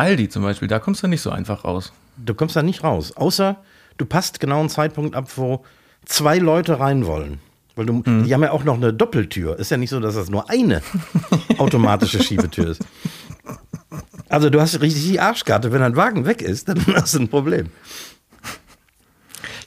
[0.00, 1.92] Aldi zum Beispiel, da kommst du nicht so einfach raus.
[2.16, 3.16] Du kommst da nicht raus.
[3.16, 3.56] Außer
[3.96, 5.64] du passt genau einen Zeitpunkt ab, wo
[6.06, 7.40] zwei Leute rein wollen.
[7.76, 9.58] Weil du, die haben ja auch noch eine Doppeltür.
[9.58, 10.82] Ist ja nicht so, dass das nur eine
[11.58, 12.84] automatische Schiebetür ist.
[14.28, 15.72] Also du hast richtig die Arschkarte.
[15.72, 17.68] Wenn ein Wagen weg ist, dann hast du ein Problem.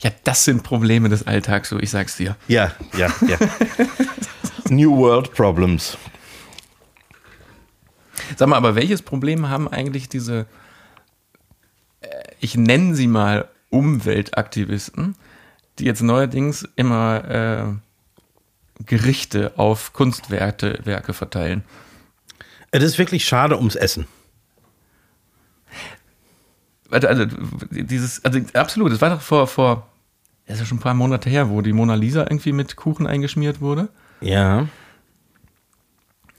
[0.01, 2.35] Ja, das sind Probleme des Alltags, so ich sag's dir.
[2.47, 3.37] Ja, ja, ja.
[4.69, 5.97] New World Problems.
[8.37, 10.45] Sag mal, aber welches Problem haben eigentlich diese,
[12.01, 12.07] äh,
[12.39, 15.15] ich nenne sie mal Umweltaktivisten,
[15.79, 17.79] die jetzt neuerdings immer
[18.79, 21.63] äh, Gerichte auf Kunstwerke Werke verteilen?
[22.71, 24.07] Es ist wirklich schade ums Essen.
[26.89, 27.25] Also, also,
[27.71, 29.87] dieses, also absolut, das war doch vor, vor,
[30.45, 33.07] das ist ja schon ein paar Monate her, wo die Mona Lisa irgendwie mit Kuchen
[33.07, 33.89] eingeschmiert wurde.
[34.21, 34.67] Ja.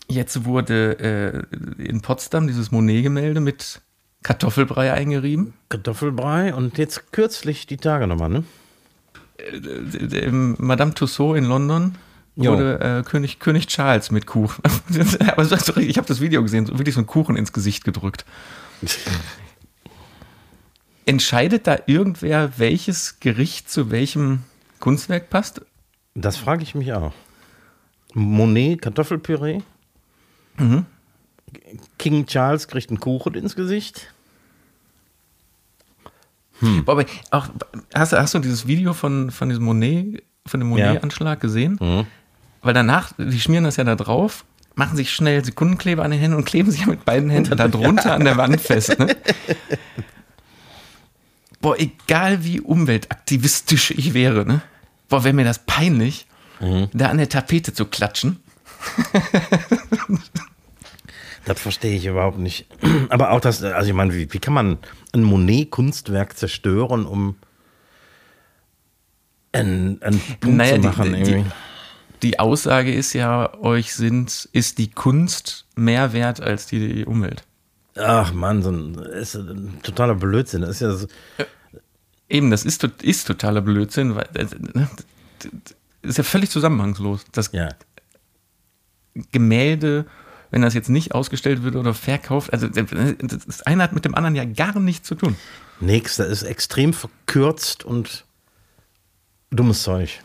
[0.08, 1.46] Jetzt wurde
[1.78, 3.80] äh, in Potsdam dieses Monet-Gemälde mit
[4.22, 5.54] Kartoffelbrei eingerieben.
[5.68, 8.44] Kartoffelbrei und jetzt kürzlich die Tage nochmal, ne?
[9.38, 11.94] Äh, Madame Tussaud in London
[12.36, 14.62] wurde äh, König, König Charles mit Kuchen.
[15.28, 18.24] Aber so- ich habe das Video gesehen, so wirklich so einen Kuchen ins Gesicht gedrückt.
[21.06, 24.42] Entscheidet da irgendwer, welches Gericht zu welchem
[24.80, 25.60] Kunstwerk passt?
[26.14, 27.12] Das frage ich mich auch.
[28.14, 29.60] Monet, Kartoffelpüree.
[31.98, 34.12] King Charles kriegt einen Kuchen ins Gesicht.
[36.60, 37.48] Boah, Aber auch,
[37.94, 41.78] hast, du- hast du dieses Video von, von diesem Monet, von dem Monet-Anschlag gesehen?
[42.62, 44.44] Weil danach, die schmieren das ja da drauf,
[44.74, 47.68] machen sich schnell Sekundenkleber an den Händen und kleben sich ja mit beiden Händen da
[47.68, 48.98] drunter an der Wand fest.
[48.98, 49.16] Ne?
[51.60, 54.62] Boah, egal wie umweltaktivistisch ich wäre, ne?
[55.08, 56.26] Boah, wäre mir das peinlich,
[56.92, 58.40] da an der Tapete zu klatschen.
[61.46, 62.66] Das verstehe ich überhaupt nicht.
[63.10, 64.78] Aber auch das, also ich meine, wie, wie kann man
[65.12, 67.36] ein Monet-Kunstwerk zerstören, um
[69.52, 71.12] ein, ein Punkt Naja, zu die- machen?
[71.12, 71.50] die- irgendwie?
[72.22, 77.44] Die Aussage ist ja, euch sind, ist die Kunst mehr wert als die Umwelt.
[77.96, 80.62] Ach Mann, so ein, ist ein totaler Blödsinn.
[80.62, 81.06] Das ist ja so,
[82.30, 84.88] Eben, das ist, ist totaler Blödsinn, weil äh, ne,
[86.00, 87.24] das ist ja völlig zusammenhangslos.
[87.32, 87.68] Das ja.
[89.30, 90.06] Gemälde,
[90.54, 92.84] wenn das jetzt nicht ausgestellt wird oder verkauft, also das
[93.46, 95.34] das eine hat mit dem anderen ja gar nichts zu tun.
[95.80, 98.24] Nix, das ist extrem verkürzt und
[99.50, 100.20] dummes Zeug.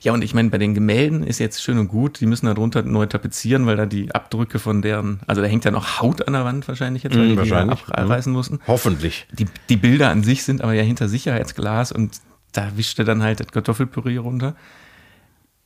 [0.00, 2.54] Ja, und ich meine, bei den Gemälden ist jetzt schön und gut, die müssen da
[2.54, 6.26] drunter neu tapezieren, weil da die Abdrücke von deren, also da hängt ja noch Haut
[6.26, 7.86] an der Wand wahrscheinlich jetzt, weil Mhm, die die wahrscheinlich.
[7.88, 8.58] abreißen mussten.
[8.66, 9.28] Hoffentlich.
[9.30, 12.16] Die, die Bilder an sich sind aber ja hinter Sicherheitsglas und
[12.50, 14.56] da wischt er dann halt das Kartoffelpüree runter.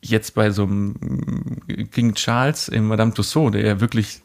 [0.03, 0.95] Jetzt bei so einem
[1.93, 4.21] King Charles in Madame Tussauds, der ja wirklich,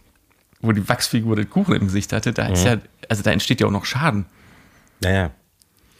[0.61, 2.77] wo die Wachsfigur den Kuchen im Gesicht hatte, da ist ja,
[3.09, 4.25] also da entsteht ja auch noch Schaden.
[5.01, 5.31] Naja.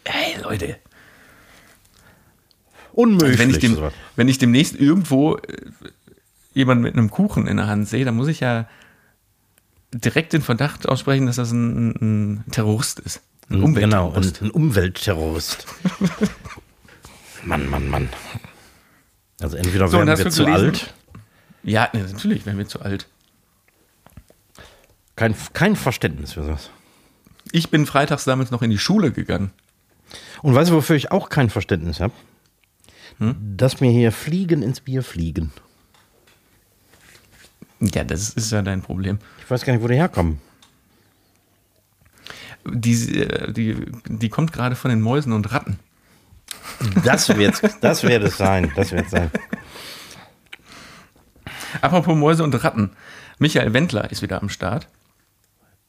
[0.06, 0.78] Ey, Leute,
[2.94, 3.40] Unmöglich.
[3.40, 3.78] wenn ich, dem,
[4.16, 5.42] wenn ich demnächst irgendwo äh,
[6.54, 8.68] jemanden mit einem Kuchen in der Hand sehe, dann muss ich ja
[9.94, 11.92] direkt den Verdacht aussprechen, dass das ein,
[12.40, 13.22] ein Terrorist ist.
[13.50, 14.42] Ein Genau, Umweltterrorist.
[14.42, 15.66] ein, ein Umweltterrorist.
[17.44, 18.10] Mann, Mann, Mann.
[19.42, 20.66] Also entweder So, werden wir zu gelesen?
[20.66, 20.94] alt,
[21.64, 23.08] Ja, ne, natürlich wären wir zu alt.
[25.16, 26.70] kein, kein Verständnis für sowas.
[27.52, 29.52] Ich bin freitags damals noch in die Schule gegangen.
[30.42, 32.14] Und weißt du, wofür ich auch kein Verständnis habe?
[33.20, 33.36] Hm?
[33.58, 35.52] Dass mir hier Fliegen ins Bier fliegen.
[37.80, 39.20] Ja, das ist ja dein Problem.
[39.44, 40.40] Ich weiß gar nicht, wo die herkommen.
[42.66, 43.76] Die, äh, die,
[44.08, 45.80] die kommt gerade von den Mäusen und Ratten.
[47.04, 48.72] Das wird das wird es sein.
[48.76, 49.32] Das wird sein.
[51.82, 52.92] Apropos Mäuse und Ratten.
[53.40, 54.88] Michael Wendler ist wieder am Start.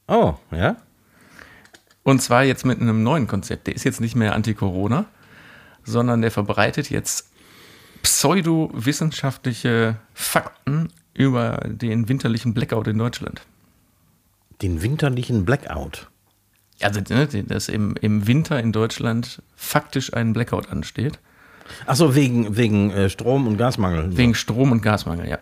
[0.07, 0.77] Oh, ja?
[2.03, 3.67] Und zwar jetzt mit einem neuen Konzept.
[3.67, 5.05] Der ist jetzt nicht mehr anti-Corona,
[5.83, 7.29] sondern der verbreitet jetzt
[8.01, 13.41] pseudowissenschaftliche Fakten über den winterlichen Blackout in Deutschland.
[14.61, 16.09] Den winterlichen Blackout.
[16.81, 21.19] Also, ne, dass im, im Winter in Deutschland faktisch ein Blackout ansteht.
[21.85, 24.15] Achso, wegen, wegen äh, Strom- und Gasmangel.
[24.15, 25.39] Wegen Strom- und Gasmangel, ja.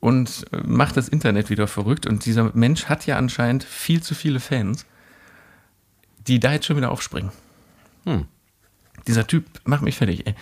[0.00, 2.06] Und äh, macht das Internet wieder verrückt.
[2.06, 4.86] Und dieser Mensch hat ja anscheinend viel zu viele Fans,
[6.26, 7.30] die da jetzt schon wieder aufspringen.
[8.04, 8.26] Hm.
[9.06, 10.34] Dieser Typ macht mich fertig, ey.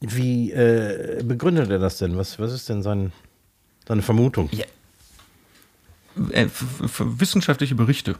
[0.00, 2.16] Wie äh, begründet er das denn?
[2.16, 3.12] Was, was ist denn sein,
[3.86, 4.48] seine Vermutung?
[4.52, 4.64] Ja.
[6.30, 6.46] Äh,
[6.98, 8.16] wissenschaftliche Berichte.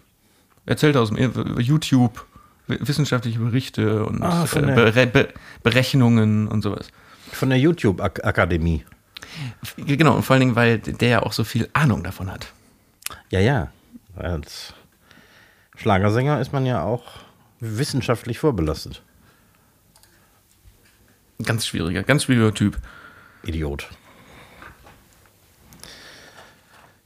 [0.67, 2.27] Erzählt aus dem YouTube
[2.67, 5.29] wissenschaftliche Berichte und Ah, äh, Bere Be
[5.63, 6.89] Berechnungen und sowas.
[7.33, 8.85] Von der YouTube-Akademie.
[9.77, 12.53] Genau, und vor allen Dingen, weil der ja auch so viel Ahnung davon hat.
[13.31, 13.71] Ja, ja.
[14.17, 14.75] Als
[15.77, 17.05] Schlagersänger ist man ja auch
[17.61, 19.03] wissenschaftlich vorbelastet.
[21.43, 22.79] Ganz schwieriger, ganz schwieriger Typ.
[23.45, 23.89] Idiot.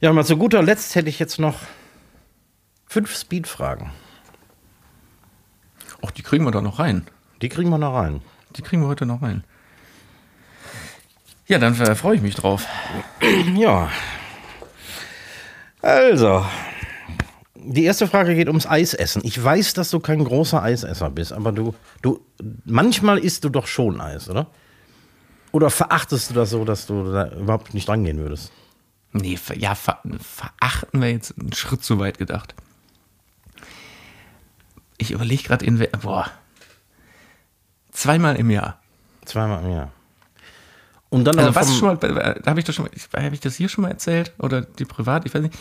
[0.01, 1.59] Ja, mal zu guter Letzt hätte ich jetzt noch
[2.95, 3.91] fünf Speed-Fragen.
[6.01, 7.05] Ach, die kriegen wir doch noch rein.
[7.41, 8.21] Die kriegen wir noch rein.
[8.55, 9.43] Die kriegen wir heute noch rein.
[11.45, 12.65] Ja, dann äh, freue ich mich drauf.
[13.53, 13.89] Ja.
[15.81, 16.45] Also,
[17.53, 19.21] die erste Frage geht ums Eisessen.
[19.25, 22.21] Ich weiß, dass du kein großer Eisesser bist, aber du, du,
[22.63, 24.47] manchmal isst du doch schon Eis, oder?
[25.51, 28.53] Oder verachtest du das so, dass du da überhaupt nicht rangehen würdest?
[29.11, 32.55] Nee, ja, ver verachten wir jetzt einen Schritt zu weit gedacht.
[34.97, 36.29] Ich überlege gerade in, boah,
[37.91, 38.79] zweimal im Jahr.
[39.25, 39.91] Zweimal im Jahr.
[41.09, 43.69] Und dann Also was schon mal, habe ich das schon mal, habe ich das hier
[43.69, 45.55] schon mal erzählt oder die privat, ich weiß nicht.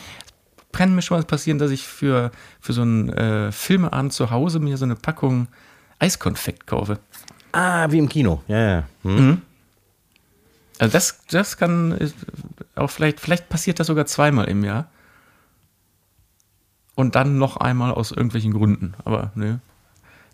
[0.72, 4.58] Kann mir schon mal passieren, dass ich für, für so einen äh, Filmeabend zu Hause
[4.58, 5.46] mir so eine Packung
[6.00, 6.98] Eiskonfekt kaufe.
[7.52, 8.42] Ah, wie im Kino.
[8.48, 8.84] Ja, ja.
[9.02, 9.42] Hm.
[10.78, 12.12] Also das, das kann
[12.74, 14.90] auch vielleicht, vielleicht passiert das sogar zweimal im Jahr.
[16.94, 18.94] Und dann noch einmal aus irgendwelchen Gründen.
[19.04, 19.56] Aber nö.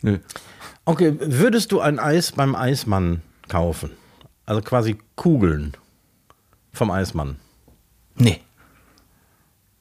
[0.03, 0.19] Nö.
[0.85, 3.91] Okay, würdest du ein Eis beim Eismann kaufen?
[4.47, 5.73] Also quasi Kugeln
[6.73, 7.37] vom Eismann.
[8.17, 8.41] Nee.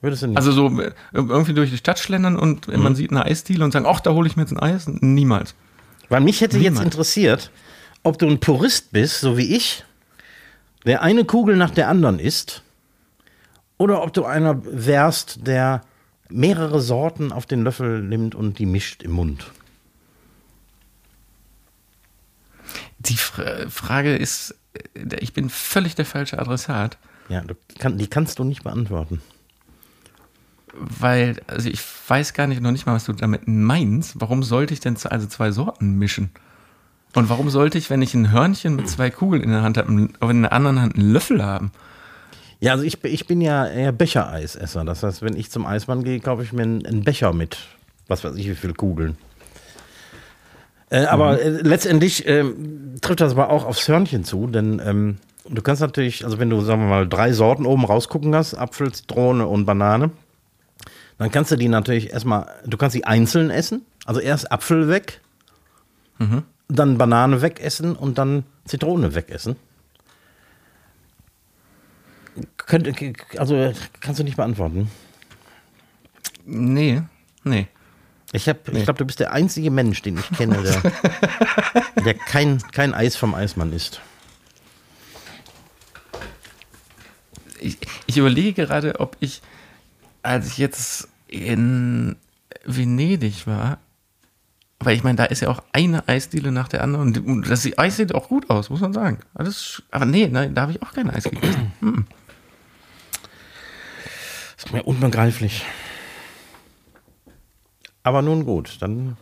[0.01, 0.37] Würdest du nicht?
[0.37, 3.85] Also so äh, irgendwie durch die Stadt schlendern und man sieht eine Eisdiele und sagen,
[3.87, 4.87] ach, da hole ich mir jetzt ein Eis.
[4.87, 5.55] Niemals.
[6.07, 6.85] Weil mich hätte jetzt Niemand.
[6.85, 7.51] interessiert,
[8.03, 9.83] ob du ein Purist bist, so wie ich,
[10.85, 12.63] der eine Kugel nach der anderen isst,
[13.77, 15.81] oder ob du einer wärst, der
[16.29, 19.51] mehrere Sorten auf den Löffel nimmt und die mischt im Mund.
[22.99, 26.97] Die Fra Frage ist, äh, ich bin völlig der falsche Adressat,
[27.29, 27.43] Ja,
[27.79, 29.21] kann, die kannst du nicht beantworten.
[30.73, 34.13] weil, also ich weiß gar nicht, noch nicht mal, was du damit meinst.
[34.19, 36.29] Warum sollte ich denn also zwei Sorten mischen?
[37.15, 39.91] Und warum sollte ich, wenn ich ein Hörnchen mit zwei Kugeln in der Hand habe,
[40.29, 41.71] in der anderen Hand einen Löffel haben?
[42.59, 44.83] Ja, also ich, bin- ich bin ja eher Bechereisesser.
[44.83, 47.57] Das heißt, wenn ich zum Eismann gehe, kaufe ich mir einen, einen Becher mit,
[48.07, 49.17] was weiß ich, wie viele Kugeln.
[50.89, 55.61] Äh, aber äh, letztendlich ähm, trifft das aber auch aufs Hörnchen zu, denn ähm, du
[55.61, 59.45] kannst natürlich, also wenn du, sagen wir mal, drei Sorten oben rausgucken hast, Apfel, Zitrone
[59.47, 60.09] und Banane,
[61.19, 65.21] dann kannst du die natürlich erstmal, du kannst sie einzeln essen, also erst Apfel weg,
[66.67, 69.55] dann Banane wegessen und dann Zitrone wegessen.
[72.69, 72.93] Könnte,
[73.37, 74.89] also kannst du nicht beantworten.
[76.45, 77.01] Nee,
[77.43, 77.67] nee.
[78.31, 80.81] Ich, hab- ich glaube, du bist der einzige Mensch, den ich kenne, der,
[82.05, 84.01] der kein, kein Eis vom Eismann isst.
[87.59, 89.41] Ich, ich überlege gerade, ob ich,
[90.23, 92.15] als ich jetzt in
[92.65, 93.79] Venedig war,
[94.79, 97.67] weil ich meine, da ist ja auch eine Eisdiele nach der anderen und- und das
[97.77, 99.19] Eis sieht auch gut aus, muss man sagen.
[99.33, 101.73] Alles, aber nee, nein, da habe ich auch kein Eis gegessen.
[101.81, 102.05] Hm.
[104.59, 105.63] Das ist mir unbegreiflich.
[108.03, 109.15] Aber nun gut, dann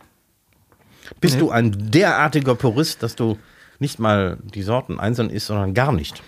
[1.20, 1.40] bist Nee.
[1.40, 3.38] du ein derartiger Purist, dass du
[3.78, 6.22] nicht mal die Sorten einzeln isst, sondern gar nicht.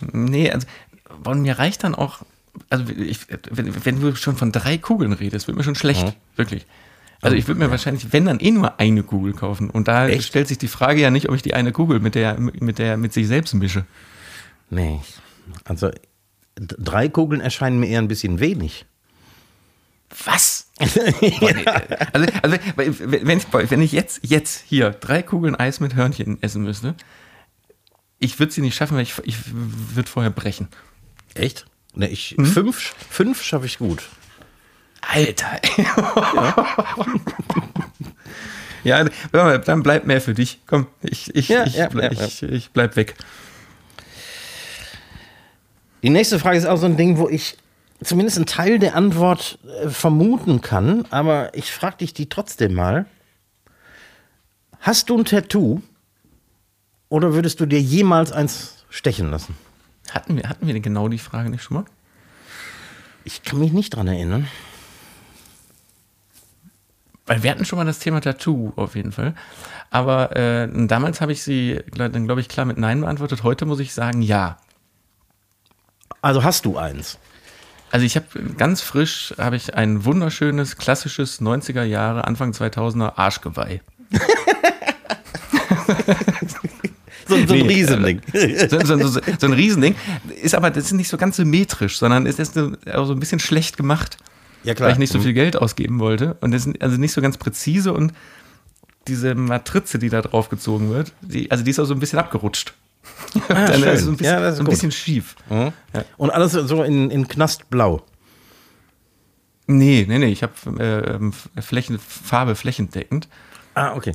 [0.00, 0.66] Nee, also
[1.24, 2.20] und mir reicht dann auch,
[2.70, 6.12] also ich, wenn, wenn du schon von drei Kugeln redest, wird mir schon schlecht, Mhm.
[6.36, 6.66] wirklich.
[7.20, 9.70] Also ich würde mir wahrscheinlich, wenn dann eh nur eine Kugel kaufen.
[9.70, 10.24] Und da Echt?
[10.24, 12.96] stellt sich die Frage ja nicht, ob ich die eine Kugel mit der, mit der,
[12.96, 13.84] mit sich selbst mische.
[14.70, 15.00] Nee.
[15.64, 15.90] Also
[16.56, 18.86] drei Kugeln erscheinen mir eher ein bisschen wenig.
[20.24, 20.70] Was?
[20.78, 21.64] Boah, nee.
[22.12, 26.62] also, also wenn ich, wenn ich jetzt, jetzt hier drei Kugeln Eis mit Hörnchen essen
[26.62, 26.94] müsste,
[28.18, 30.68] ich würde sie nicht schaffen, weil ich, ich würde vorher brechen.
[31.34, 31.66] Echt?
[31.94, 34.02] Ne, ich, fünf, fünf schaffe ich gut.
[35.00, 35.60] Alter.
[38.84, 40.60] ja, mal, dann bleib mehr für dich.
[40.66, 43.14] Komm, ich, ich, Ja, ich, ja, ja, ich, ich bleib weg.
[46.02, 47.56] Die nächste Frage ist auch so ein Ding, wo ich
[48.02, 53.06] zumindest einen Teil der Antwort äh, vermuten kann, aber ich frage dich die trotzdem mal.
[54.80, 55.80] Hast du ein Tattoo
[57.08, 59.56] oder würdest du dir jemals eins stechen lassen?
[60.10, 61.84] Hatten wir, hatten wir denn genau die Frage nicht schon mal?
[63.24, 64.48] Ich kann mich nicht dran erinnern.
[67.26, 69.34] Weil wir hatten schon mal das Thema Tattoo auf jeden Fall.
[69.90, 73.44] Aber äh, damals habe ich sie dann, glaube ich, klar mit Nein beantwortet.
[73.44, 74.58] Heute muss ich sagen, ja.
[76.22, 77.18] Also hast du eins?
[77.90, 83.80] Also ich habe ganz frisch, habe ich ein wunderschönes, klassisches 90er Jahre, Anfang 2000er Arschgeweih.
[87.28, 88.20] So, so ein Nee, Riesending.
[88.68, 89.94] So, so, so, so ein Riesending.
[90.42, 93.76] Ist aber, das ist nicht so ganz symmetrisch, sondern ist jetzt so ein bisschen schlecht
[93.76, 94.18] gemacht.
[94.64, 94.88] Ja, klar.
[94.88, 96.36] Weil ich nicht so viel Geld ausgeben wollte.
[96.40, 98.12] Und das ist also nicht so ganz präzise und
[99.08, 102.18] diese Matrize, die da drauf gezogen wird, die, also die ist auch so ein bisschen
[102.18, 102.74] abgerutscht.
[103.48, 104.74] Ah, Dann ist so ein bisschen, Ja, das ist ein gut.
[104.74, 105.36] bisschen schief.
[106.16, 108.02] Und alles so in, in Knastblau.
[109.66, 113.28] Nee, nee, nee, ich habe äh, Flächen, Farbe flächendeckend.
[113.74, 114.12] Ah, okay.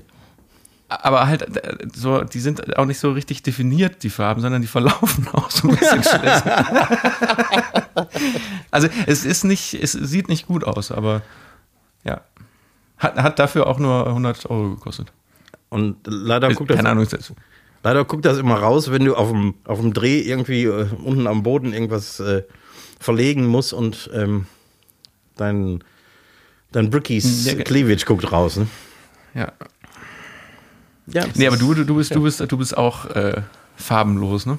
[0.90, 4.68] Aber halt äh, so, die sind auch nicht so richtig definiert, die Farben, sondern die
[4.68, 6.44] verlaufen auch so ein bisschen schlecht.
[8.72, 11.22] also es ist nicht, es sieht nicht gut aus, aber
[12.04, 12.22] ja.
[12.98, 15.12] Hat, hat dafür auch nur 100 Euro gekostet.
[15.70, 17.06] Und leider guckt, das, Keine Ahnung,
[17.88, 21.26] leider guckt das immer raus, wenn du auf dem, auf dem Dreh irgendwie äh, unten
[21.26, 22.44] am Boden irgendwas äh,
[23.00, 24.46] verlegen musst und ähm,
[25.38, 25.82] dein,
[26.74, 28.58] dein Brickies Ja, ge- Cleavage guckt raus.
[28.58, 28.68] Ne?
[29.34, 29.52] ja.
[31.10, 33.42] Ja, Nee, aber du, du, du bist, du bist, du bist auch äh,
[33.78, 34.58] farbenlos, ne?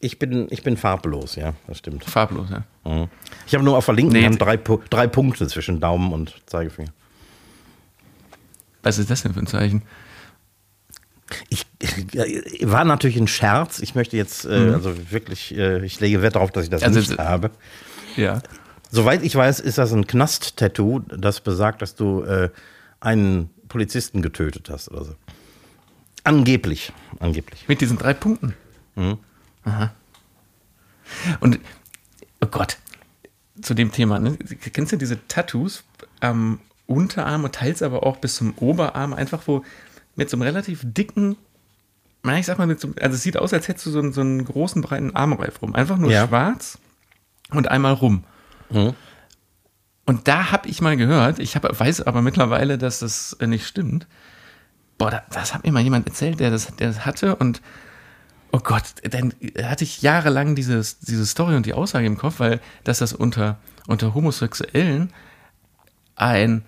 [0.00, 2.02] ich, bin, ich bin farblos, ja, das stimmt.
[2.04, 3.08] Farblos, ja.
[3.46, 4.24] Ich habe nur auf der linken Nee.
[4.24, 6.90] Hand drei, drei Punkte zwischen Daumen und Zeigefinger.
[8.82, 9.82] Was ist das denn für ein Zeichen?
[11.48, 13.78] Ich, ich war natürlich ein Scherz.
[13.80, 16.98] Ich möchte jetzt, äh, also wirklich, äh, ich lege Wert darauf, dass ich das Also,
[17.00, 17.50] nicht es- habe.
[18.16, 18.42] Ja.
[18.90, 22.50] Soweit ich weiß, ist das ein Knast-Tattoo, das besagt, dass du äh,
[23.00, 25.14] einen Polizisten getötet hast oder so.
[26.24, 26.92] Angeblich.
[27.18, 27.66] Angeblich.
[27.68, 28.54] Mit diesen drei Punkten.
[29.64, 29.92] Aha.
[31.40, 31.58] Und,
[32.42, 32.76] oh Gott,
[33.60, 34.36] zu dem Thema, ne?
[34.72, 35.84] Kennst du diese Tattoos
[36.20, 39.64] am Unterarm und teils aber auch bis zum Oberarm, einfach wo
[40.16, 41.36] mit so einem relativ dicken,
[42.22, 44.12] na, ich sag mal, mit so, also es sieht aus, als hättest du so einen,
[44.12, 45.74] so einen großen, breiten Armreif rum.
[45.74, 46.28] Einfach nur Ja.
[46.28, 46.78] schwarz
[47.50, 48.24] und einmal rum.
[50.04, 53.66] Und da habe ich mal gehört, ich hab, weiß aber mittlerweile, dass das äh, nicht
[53.66, 54.06] stimmt.
[54.98, 57.60] Boah, da, das hat mir mal jemand erzählt, der das, der das hatte und
[58.52, 59.32] oh Gott, dann
[59.62, 63.58] hatte ich jahrelang dieses, diese Story und die Aussage im Kopf, weil dass das unter,
[63.86, 65.12] unter Homosexuellen
[66.16, 66.64] ein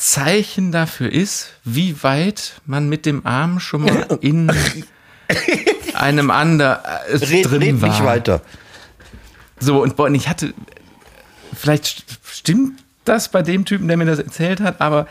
[0.00, 4.50] Zeichen dafür ist, wie weit man mit dem Arm schon mal in
[5.92, 7.88] einem anderen äh, Red, drin red war.
[7.90, 8.40] nicht weiter.
[9.58, 10.54] So, und, boah, und ich hatte,
[11.54, 15.06] vielleicht st- stimmt das bei dem Typen, der mir das erzählt hat, aber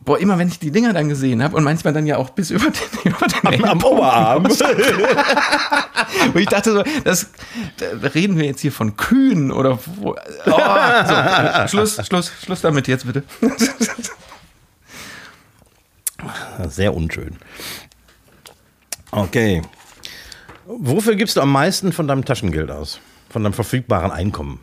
[0.00, 2.50] boah, immer wenn ich die Dinger dann gesehen habe und manchmal dann ja auch bis
[2.50, 4.44] über den, über den Am Oberarm.
[6.34, 7.30] und ich dachte so, das,
[7.76, 12.88] da reden wir jetzt hier von Kühen oder wo, oh, so, Schluss, Schluss, Schluss damit
[12.88, 13.24] jetzt bitte.
[16.68, 17.36] Sehr unschön.
[19.10, 19.62] Okay.
[20.66, 23.00] Wofür gibst du am meisten von deinem Taschengeld aus?
[23.28, 24.60] Von deinem verfügbaren Einkommen?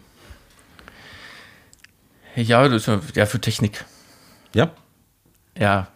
[2.36, 2.86] Ja, das
[3.16, 3.84] ja für Technik.
[4.54, 4.72] Ja?
[5.60, 5.88] Ja.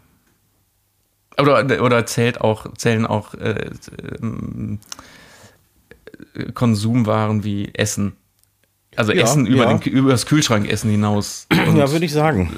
[1.37, 3.69] Oder, oder zählt auch, zählen auch äh,
[6.33, 8.13] äh, Konsumwaren wie Essen.
[8.95, 9.73] Also Ja, Essen über, ja.
[9.77, 11.47] den, über das Kühlschrankessen hinaus.
[11.75, 12.51] Ja, würde ich sagen.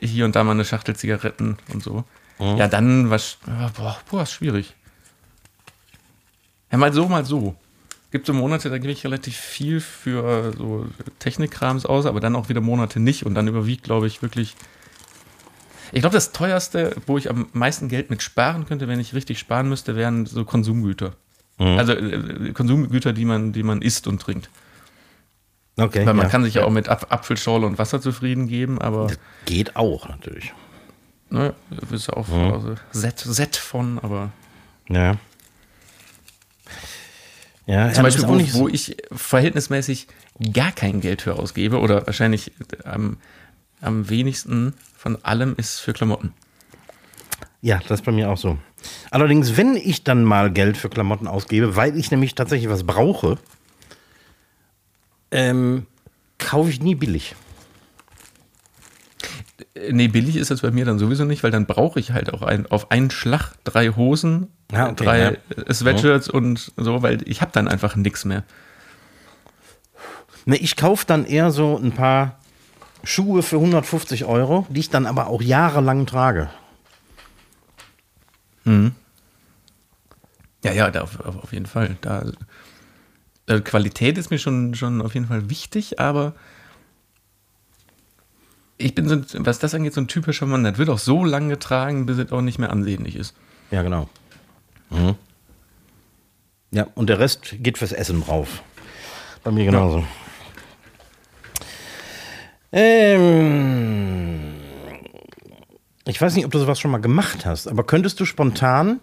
[0.00, 2.04] hier und da mal eine Schachtel Zigaretten und so.
[2.38, 3.38] Ja, dann was.
[3.46, 4.74] ja, Boah, boah, ist schwierig.
[6.72, 7.54] Ja, mal so, mal so.
[8.10, 10.86] Gibt so Monate, da gebe ich relativ viel für so
[11.20, 14.56] Technikkrams aus, aber dann auch wieder Monate nicht und dann überwiegt, glaube ich, wirklich.
[15.92, 19.38] Ich glaube, das teuerste, wo ich am meisten Geld mit sparen könnte, wenn ich richtig
[19.38, 21.14] sparen müsste, wären so Konsumgüter.
[21.58, 24.50] Also äh, Konsumgüter, die man, die man isst und trinkt.
[25.76, 26.06] Okay.
[26.06, 26.30] Weil man ja.
[26.30, 29.08] kann sich ja auch mit Ap Apfelschorle und Wasser zufrieden geben, aber
[29.44, 30.52] Geht auch, natürlich.
[31.30, 34.30] ne, du bist ja auch also, set, set von, aber
[34.88, 35.16] Ja.
[37.66, 38.60] Ja, zum ja, Beispiel, das ist wo, so.
[38.60, 40.06] wo ich verhältnismäßig
[40.52, 42.52] gar kein Geld für ausgebe oder wahrscheinlich
[42.84, 43.16] am,
[43.80, 44.74] am wenigsten
[45.04, 46.32] von allem ist für Klamotten.
[47.60, 48.56] Ja, das ist bei mir auch so.
[49.10, 53.36] Allerdings, wenn ich dann mal Geld für Klamotten ausgebe, weil ich nämlich tatsächlich was brauche,
[55.30, 55.86] ähm,
[56.38, 57.36] kaufe ich nie billig.
[59.90, 62.40] Nee, billig ist das bei mir dann sowieso nicht, weil dann brauche ich halt auch
[62.40, 65.74] ein, auf einen Schlag drei Hosen, Ja, okay, drei ja.
[65.74, 68.42] Sweatshirts und so, weil ich habe dann einfach nichts mehr.
[70.46, 72.38] Ne, ich kaufe dann eher so ein paar
[73.04, 76.50] Schuhe für 150 Euro, die ich dann aber auch jahrelang trage.
[80.64, 81.96] Ja, ja, da auf, auf jeden Fall.
[82.00, 82.24] Da,
[83.46, 86.34] äh, Qualität ist mir schon, schon auf jeden Fall wichtig, aber
[88.78, 90.64] ich bin so, was das angeht, so ein typischer Mann.
[90.64, 93.34] Das wird auch so lange getragen, bis es auch nicht mehr ansehnlich ist.
[93.70, 94.08] Ja, genau.
[94.90, 95.14] Mhm.
[96.70, 98.62] Ja, und der Rest geht fürs Essen drauf.
[99.44, 100.04] Bei mir genauso.
[102.76, 104.52] Ähm,
[106.06, 108.98] ich weiß nicht, ob du sowas schon mal gemacht hast, aber könntest du spontan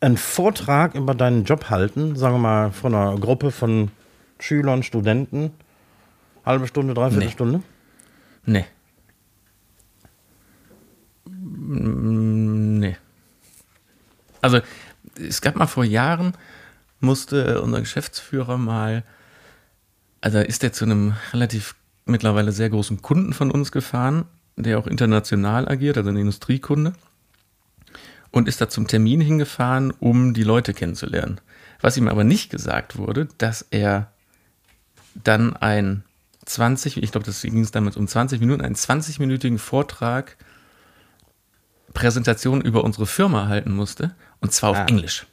[0.00, 3.90] einen Vortrag über deinen Job halten, sagen wir mal von einer Gruppe von
[4.38, 5.50] Schülern, Studenten,
[6.46, 7.32] halbe Stunde, dreiviertel Nee.
[7.32, 7.62] Stunde?
[8.46, 8.64] Nee.
[11.26, 12.96] Mm, Nee.
[14.40, 14.60] Also,
[15.20, 16.32] es gab mal vor Jahren,
[17.00, 19.04] musste unser Geschäftsführer mal,
[20.22, 24.24] also ist er zu einem relativ mittlerweile sehr großen Kunden von uns gefahren,
[24.56, 26.92] der auch international agiert, also ein Industriekunde,
[28.30, 31.40] und ist da zum Termin hingefahren, um die Leute kennenzulernen.
[31.80, 34.10] Was ihm aber nicht gesagt wurde, dass er
[35.14, 36.04] dann ein
[36.46, 40.36] 20, ich glaube, das ging es damals um 20 Minuten, einen 20-minütigen Vortrag,
[41.94, 44.86] Präsentation über unsere Firma halten musste, und zwar auf Ah.
[44.86, 45.26] Englisch.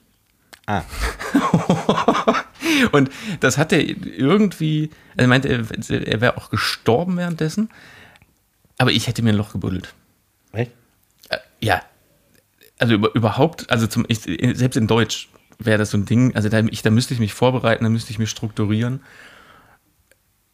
[0.69, 0.83] Ah,
[2.91, 3.09] Und
[3.39, 7.69] das hat er irgendwie, er meinte, er, er wäre auch gestorben währenddessen,
[8.77, 9.95] aber ich hätte mir ein Loch gebuddelt.
[10.53, 10.71] echt?
[11.29, 11.81] Äh, ja,
[12.77, 16.49] also über, überhaupt, also zum, ich, selbst in Deutsch wäre das so ein Ding, also
[16.49, 19.01] da, ich, da müsste ich mich vorbereiten, da müsste ich mich strukturieren.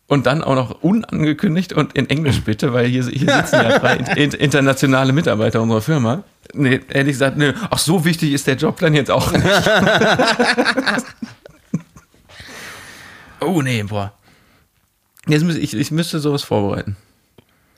[0.07, 3.97] Und dann auch noch unangekündigt und in Englisch bitte, weil hier, hier sitzen ja drei
[3.97, 6.23] in, in, internationale Mitarbeiter unserer Firma.
[6.57, 9.45] Nee, ehrlich gesagt, nee, ach so wichtig ist der Job dann jetzt auch nicht.
[13.41, 14.13] oh nee, boah.
[15.27, 16.95] Jetzt müsste ich, ich müsste sowas vorbereiten.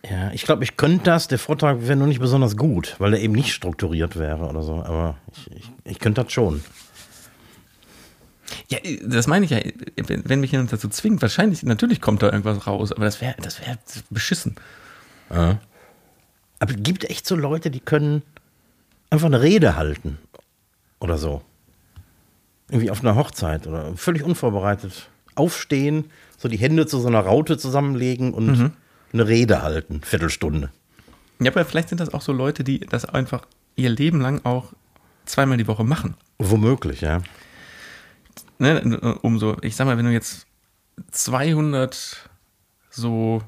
[0.09, 1.27] Ja, ich glaube, ich könnte das.
[1.27, 4.83] Der Vortrag wäre nur nicht besonders gut, weil er eben nicht strukturiert wäre oder so.
[4.83, 6.63] Aber ich, ich, ich könnte das schon.
[8.69, 9.59] Ja, das meine ich ja,
[9.95, 13.35] wenn, wenn mich jemand dazu zwingt, wahrscheinlich, natürlich kommt da irgendwas raus, aber das wäre
[13.41, 13.77] das wär
[14.09, 14.55] beschissen.
[15.29, 15.59] Aber
[16.59, 18.23] es gibt echt so Leute, die können
[19.09, 20.17] einfach eine Rede halten
[20.99, 21.41] oder so.
[22.69, 26.05] Irgendwie auf einer Hochzeit oder völlig unvorbereitet aufstehen,
[26.37, 28.73] so die Hände zu so einer Raute zusammenlegen und
[29.13, 30.69] eine Rede halten, Viertelstunde.
[31.39, 33.45] Ja, aber vielleicht sind das auch so Leute, die das einfach
[33.75, 34.73] ihr Leben lang auch
[35.25, 36.15] zweimal die Woche machen.
[36.39, 37.21] Womöglich, ja.
[38.59, 40.47] Ne, um so, ich sag mal, wenn du jetzt
[41.11, 42.29] 200
[42.89, 43.43] so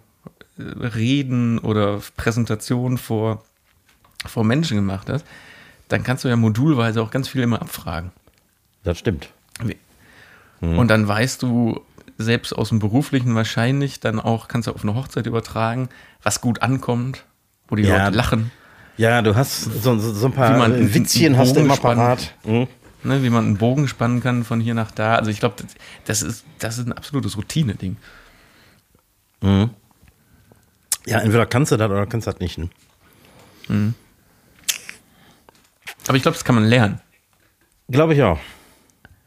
[0.58, 3.44] äh, Reden oder Präsentationen vor,
[4.26, 5.26] vor Menschen gemacht hast,
[5.90, 8.12] dann kannst du ja modulweise auch ganz viel immer abfragen.
[8.84, 9.30] Das stimmt.
[9.64, 9.78] Wie-
[10.62, 11.82] Und dann weißt du
[12.18, 15.90] selbst aus dem Beruflichen wahrscheinlich dann auch, kannst du auf eine Hochzeit übertragen,
[16.24, 17.24] was gut ankommt,
[17.68, 18.06] wo die Ja.
[18.06, 18.52] Leute lachen,
[18.98, 22.34] Ja, du hast so, so, so ein paar Wie man Witzchen hast du immer parat.
[22.44, 22.68] Mhm.
[23.04, 25.16] ne, wie man einen Bogen spannen kann von hier nach da.
[25.16, 25.74] Also ich glaube, das,
[26.04, 27.96] das, ist, das ist ein absolutes Routine-Ding.
[31.06, 32.58] Ja, entweder kannst du das oder kannst du das nicht.
[32.58, 33.94] Ne?
[36.08, 37.02] Aber ich glaube, das kann man lernen.
[37.90, 38.40] Glaube ich auch.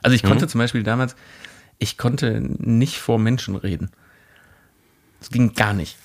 [0.02, 1.16] Also ich konnte zum Beispiel damals,
[1.78, 3.90] ich konnte nicht vor Menschen reden.
[5.20, 5.96] Das ging gar nicht.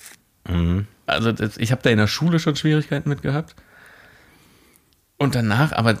[1.06, 3.54] Also das, ich habe da in der Schule schon Schwierigkeiten mit gehabt.
[5.16, 5.98] Und danach, aber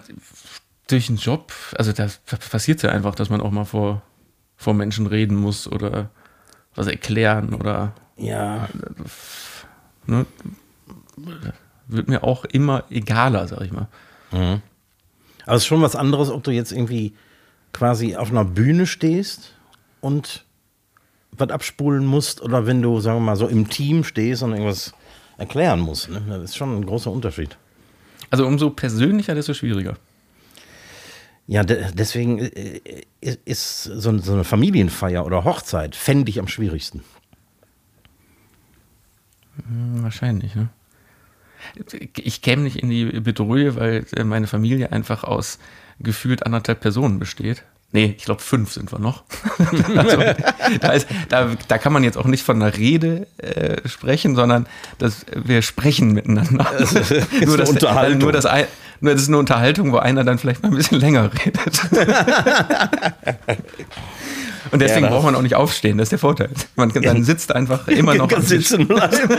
[0.88, 2.08] durch den Job, also da
[2.50, 4.02] passiert ja einfach, dass man auch mal vor,
[4.56, 6.10] vor Menschen reden muss oder
[6.74, 8.68] was erklären oder Ja,
[10.06, 10.26] ne,
[11.86, 13.88] wird mir auch immer egaler, sag ich mal.
[14.30, 14.60] Aber
[15.46, 17.14] es ist schon was anderes, ob du jetzt irgendwie
[17.72, 19.54] quasi auf einer Bühne stehst
[20.00, 20.44] und
[21.32, 24.92] was abspulen musst oder wenn du, sagen wir mal, so im Team stehst und irgendwas
[25.36, 26.08] erklären musst.
[26.10, 26.20] Ne?
[26.28, 27.56] Das ist schon ein großer Unterschied.
[28.30, 29.96] Also umso persönlicher, desto schwieriger.
[31.46, 32.80] Ja, de deswegen äh,
[33.20, 37.02] ist- ist so, so eine Familienfeier oder Hochzeit, fände ich am schwierigsten.
[39.66, 40.68] Hm, Wahrscheinlich, ne?
[42.16, 45.58] Ich käme nicht in die Bedrohung, weil äh, meine Familie einfach aus
[46.00, 47.64] gefühlt anderthalb Personen besteht.
[47.90, 49.24] Nee, ich glaube, fünf sind wir noch.
[49.96, 50.22] also,
[50.80, 54.66] da, ist, da, da kann man jetzt auch nicht von einer Rede äh, sprechen, sondern
[54.98, 56.66] das, wir sprechen miteinander.
[56.68, 56.86] eine
[57.46, 58.18] nur, das, Unterhaltung.
[58.18, 58.44] nur, das,
[59.00, 61.80] nur das ist eine Unterhaltung, wo einer dann vielleicht mal ein bisschen länger redet.
[64.70, 66.50] Und deswegen Ja, braucht man auch nicht aufstehen, das ist der Vorteil.
[66.76, 69.30] Man kann, dann sitzt einfach immer noch am Kann sitzen bleiben.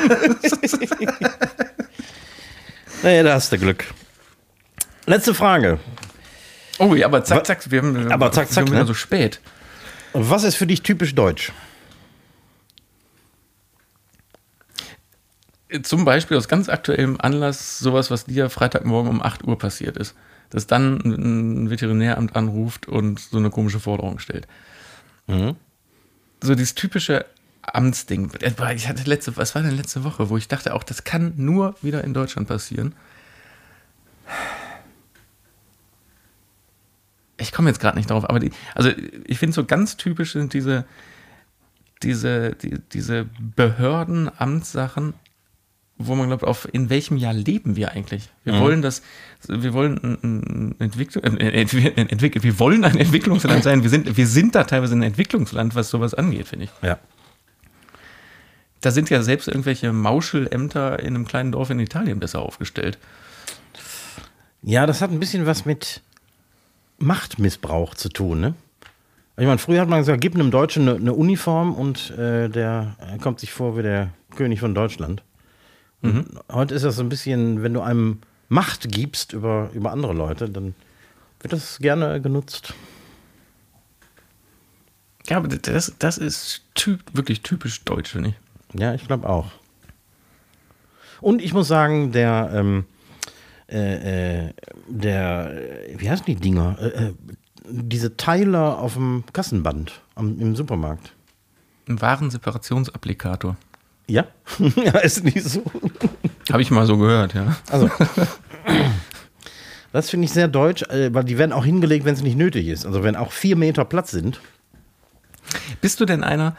[3.03, 3.85] Naja, da hast du Glück.
[5.05, 5.79] Letzte Frage.
[6.79, 8.87] Oh ja, aber zack, zack, wir haben, Aber zack, zack, wir haben ne?
[8.87, 9.41] so spät.
[10.13, 11.51] Was ist für dich typisch deutsch?
[15.83, 20.15] Zum Beispiel aus ganz aktuellem Anlass sowas, was dir Freitagmorgen um 8 Uhr passiert ist.
[20.49, 24.47] Dass dann ein Veterinäramt anruft und so eine komische Forderung stellt.
[25.27, 27.25] So dieses typische
[27.75, 28.31] Amtsding.
[28.75, 31.75] Ich hatte letzte, was war denn letzte Woche, wo ich dachte auch, das kann nur
[31.81, 32.95] wieder in Deutschland passieren.
[37.37, 38.91] Ich komme jetzt gerade nicht drauf, aber die, also
[39.25, 40.85] ich finde so ganz typisch sind diese,
[42.03, 45.13] diese, die, diese Behörden, Amtssachen,
[45.97, 48.29] wo man glaubt, auf in welchem Jahr leben wir eigentlich?
[48.45, 49.01] Wir wollen das,
[49.47, 53.83] wir wollen ein, Entwicklung, äh, entwickelt, wir wollen ein Entwicklungsland sein.
[53.83, 56.71] Wir sind, wir sind da teilweise ein Entwicklungsland, was sowas angeht, finde ich.
[56.81, 56.99] Ja.
[58.81, 62.97] Da sind ja selbst irgendwelche Mauschelämter in einem kleinen Dorf in Italien besser aufgestellt.
[64.61, 66.01] Ja, das hat ein bisschen was mit
[66.97, 68.53] Machtmissbrauch zu tun, ne?
[69.37, 72.97] Ich meine, früher hat man gesagt, gib einem Deutschen eine, eine Uniform und äh, der
[73.21, 75.23] kommt sich vor wie der König von Deutschland.
[76.01, 76.25] Mhm.
[76.51, 78.19] Heute ist das so ein bisschen, wenn du einem
[78.49, 80.75] Macht gibst über, über andere Leute, dann
[81.39, 82.73] wird das gerne genutzt.
[85.27, 88.35] Ja, aber das, das ist typ, wirklich typisch deutsch, finde ich.
[88.73, 89.47] Ja, ich glaube auch.
[91.21, 92.85] Und ich muss sagen, der, ähm,
[93.69, 94.53] äh, äh,
[94.87, 95.51] der,
[95.97, 96.77] wie heißen die Dinger?
[96.79, 97.13] Äh, äh
[97.71, 101.13] diese Teiler auf dem Kassenband am, im Supermarkt.
[101.87, 103.57] Ein Warenseparationsapplikator.
[104.07, 104.25] Ja,
[104.75, 105.63] ja ist nicht so.
[106.51, 107.55] Habe ich mal so gehört, ja.
[107.69, 107.89] Also,
[109.91, 112.67] das finde ich sehr deutsch, äh, weil die werden auch hingelegt, wenn es nicht nötig
[112.67, 112.85] ist.
[112.85, 114.39] Also wenn auch vier Meter Platz sind.
[115.81, 116.55] Bist du denn einer,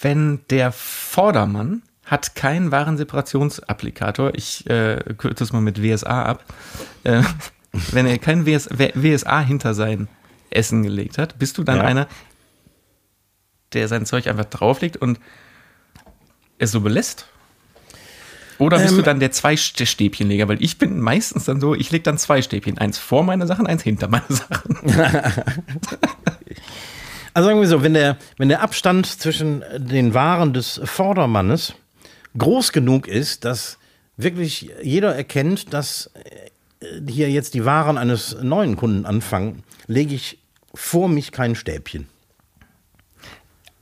[0.00, 6.44] wenn der Vordermann hat keinen Warenseparationsapplikator, ich äh, kürze es mal mit WSA ab,
[7.04, 7.22] äh,
[7.92, 10.08] wenn er kein WS, WSA hinter sein
[10.50, 11.82] Essen gelegt hat, bist du dann ja.
[11.82, 12.06] einer,
[13.72, 15.18] der sein Zeug einfach drauflegt und
[16.58, 17.26] es so belässt?
[18.58, 20.48] Oder bist ähm, du dann der zwei Stäbchenleger?
[20.48, 22.78] Weil ich bin meistens dann so, ich lege dann zwei Stäbchen.
[22.78, 24.78] Eins vor meine Sachen, eins hinter meine Sachen.
[27.36, 31.74] also sagen wir so, wenn der, wenn der Abstand zwischen den Waren des Vordermannes
[32.38, 33.76] groß genug ist, dass
[34.16, 36.10] wirklich jeder erkennt, dass
[37.06, 40.38] hier jetzt die Waren eines neuen Kunden anfangen, lege ich
[40.74, 42.08] vor mich kein Stäbchen.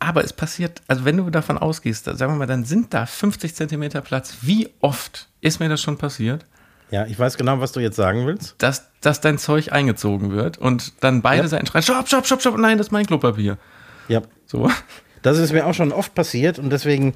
[0.01, 3.55] Aber es passiert, also wenn du davon ausgehst, sagen wir mal, dann sind da 50
[3.55, 4.39] Zentimeter Platz.
[4.41, 6.45] Wie oft ist mir das schon passiert?
[6.91, 8.55] Ja, ich weiß genau, was du jetzt sagen willst.
[8.59, 11.49] Dass, dass dein Zeug eingezogen wird und dann beide ja.
[11.49, 13.59] Seiten schreien, stopp, stopp, stopp, stopp, nein, das ist mein Klopapier.
[14.09, 14.23] Ja.
[14.47, 14.71] So.
[15.23, 17.15] Das ist mir auch schon oft passiert und deswegen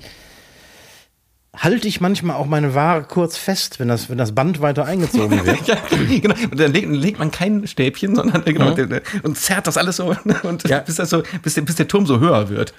[1.54, 5.44] halte ich manchmal auch meine Ware kurz fest, wenn das, wenn das Band weiter eingezogen
[5.46, 5.66] wird.
[5.66, 5.76] ja,
[6.20, 6.34] genau.
[6.50, 9.00] Und dann legt, legt, man kein Stäbchen, sondern genau, mhm.
[9.22, 10.80] und zerrt das alles so, und ja.
[10.80, 12.74] bis, das so bis, der, bis der Turm so höher wird.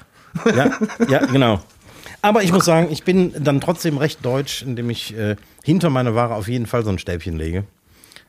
[0.55, 0.71] ja,
[1.07, 1.61] ja, genau.
[2.21, 6.15] Aber ich muss sagen, ich bin dann trotzdem recht deutsch, indem ich äh, hinter meine
[6.15, 7.63] Ware auf jeden Fall so ein Stäbchen lege.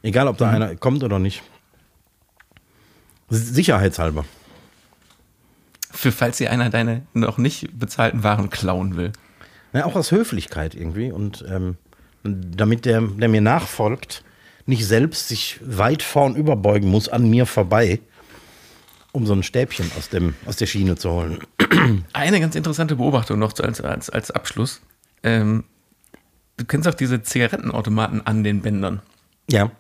[0.03, 0.55] Egal, ob da mhm.
[0.55, 1.43] einer kommt oder nicht.
[3.29, 4.25] Sicherheitshalber.
[5.91, 9.13] Für falls dir einer deine noch nicht bezahlten Waren klauen will.
[9.73, 11.13] Ja, auch aus Höflichkeit irgendwie.
[11.13, 11.77] Und ähm,
[12.23, 14.25] damit der, der mir nachfolgt,
[14.67, 18.01] nicht selbst sich weit vorn überbeugen muss an mir vorbei,
[19.13, 21.39] um so ein Stäbchen aus, dem, aus der Schiene zu holen.
[22.13, 24.81] Eine ganz interessante Beobachtung noch als, als, als Abschluss.
[25.23, 25.65] Ähm,
[26.57, 29.01] du kennst auch diese Zigarettenautomaten an den Bändern.
[29.49, 29.71] Ja.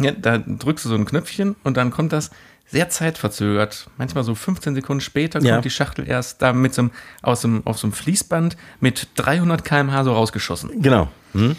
[0.00, 0.12] ja.
[0.12, 2.30] Da drückst du so ein Knöpfchen und dann kommt das
[2.66, 3.88] sehr zeitverzögert.
[3.98, 5.60] Manchmal so 15 Sekunden später kommt ja.
[5.60, 6.90] die Schachtel erst da mit so einem,
[7.22, 10.82] aus dem, auf so einem Fließband mit 300 km/h so rausgeschossen.
[10.82, 11.08] Genau.
[11.32, 11.56] Hm.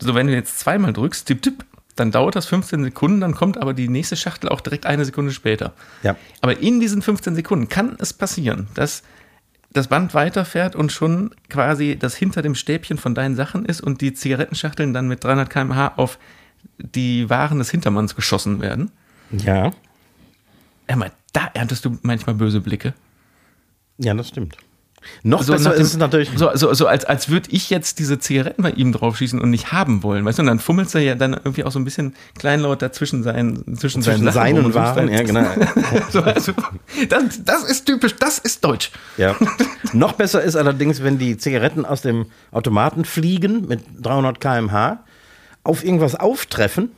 [0.00, 1.64] So, wenn du jetzt zweimal drückst, tipp, tipp,
[1.96, 5.32] dann dauert das 15 Sekunden, dann kommt aber die nächste Schachtel auch direkt eine Sekunde
[5.32, 5.72] später.
[6.02, 6.16] Ja.
[6.42, 9.02] Aber in diesen 15 Sekunden kann es passieren, dass
[9.72, 14.00] das Band weiterfährt und schon quasi das hinter dem Stäbchen von deinen Sachen ist und
[14.00, 16.18] die Zigarettenschachteln dann mit 300 km/h auf
[16.78, 18.90] die Waren des Hintermanns geschossen werden.
[19.30, 19.72] Ja.
[20.94, 22.94] Mal, da erntest du manchmal böse Blicke.
[23.98, 24.56] Ja, das stimmt.
[25.22, 26.30] Noch so besser dem, ist es natürlich.
[26.36, 29.72] So, so, so als, als würde ich jetzt diese Zigaretten bei ihm draufschießen und nicht
[29.72, 30.24] haben wollen.
[30.24, 33.22] Weißt du, und dann fummelt er ja dann irgendwie auch so ein bisschen kleinlaut dazwischen
[33.22, 35.08] sein, zwischen, zwischen seinen und Waren.
[35.08, 35.46] Ja, genau.
[36.10, 36.52] so, also,
[37.08, 38.90] das, das ist typisch, das ist deutsch.
[39.16, 39.36] Ja.
[39.92, 45.04] Noch besser ist allerdings, wenn die Zigaretten aus dem Automaten fliegen mit 300 km/h,
[45.64, 46.90] auf irgendwas auftreffen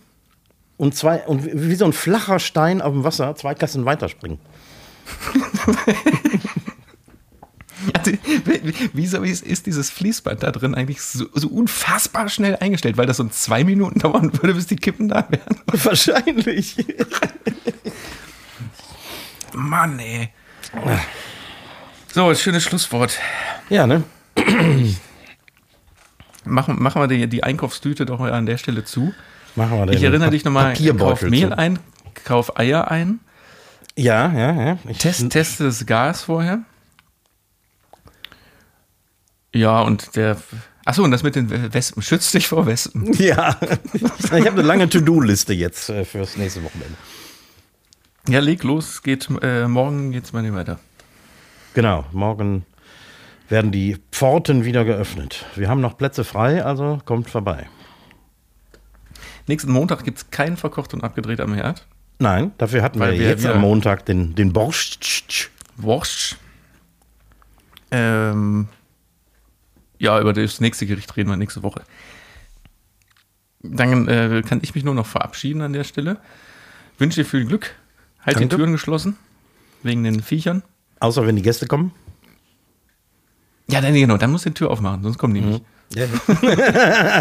[0.77, 4.39] und zwei und wie so ein flacher Stein auf dem Wasser zwei Kassen weiterspringen.
[7.99, 8.13] Also,
[8.93, 12.97] wieso ist dieses Fließband da drin eigentlich so, so, unfassbar schnell eingestellt?
[12.97, 15.59] Weil das so zwei Minuten dauern würde, bis die Kippen da wären?
[15.67, 16.77] Wahrscheinlich.
[19.55, 20.31] Mann, ey.
[22.13, 23.19] So, schönes Schlusswort.
[23.69, 24.03] Ja, ne?
[26.45, 29.13] Machen, machen wir die, die Einkaufstüte doch an der Stelle zu.
[29.55, 31.79] Machen wir den ich erinnere dich nochmal, kauf Mehl ein,
[32.25, 33.21] kauf Eier ein.
[33.97, 34.79] Ja, ja, ja.
[34.89, 36.61] Ich Test, teste das Gas vorher.
[39.55, 40.37] Ja, und der.
[40.85, 42.03] Achso, und das mit den Wespen.
[42.03, 43.13] Schützt dich vor Wespen.
[43.19, 43.59] Ja.
[43.93, 46.97] Ich habe eine lange To-Do-Liste jetzt äh, fürs nächste Wochenende.
[48.29, 49.03] Ja, leg los.
[49.03, 50.79] Geht, äh, morgen geht's mal nicht weiter.
[51.75, 52.65] Genau, morgen
[53.49, 55.47] werden die Pforten wieder geöffnet.
[55.57, 57.69] Wir haben noch Plätze frei, also kommt vorbei.
[59.47, 61.87] Nächsten Montag gibt es keinen verkocht und abgedreht am Herd.
[62.19, 65.51] Nein, dafür hatten wir, wir jetzt am Montag den, den Borscht.
[65.77, 66.37] Borscht.
[67.91, 68.69] Ähm,
[69.99, 71.83] ja, über das nächste Gericht reden wir nächste Woche.
[73.63, 76.19] Dann äh, kann ich mich nur noch verabschieden an der Stelle.
[76.99, 77.75] Wünsche dir viel Glück.
[78.21, 78.49] Halt Danke.
[78.49, 79.17] die Türen geschlossen.
[79.83, 80.63] Wegen den Viechern.
[81.01, 81.93] Außer wenn die Gäste kommen.
[83.71, 85.63] Ja, dann, genau, dann musst du die Tür aufmachen, sonst kommen die nicht.
[85.95, 86.07] Ja.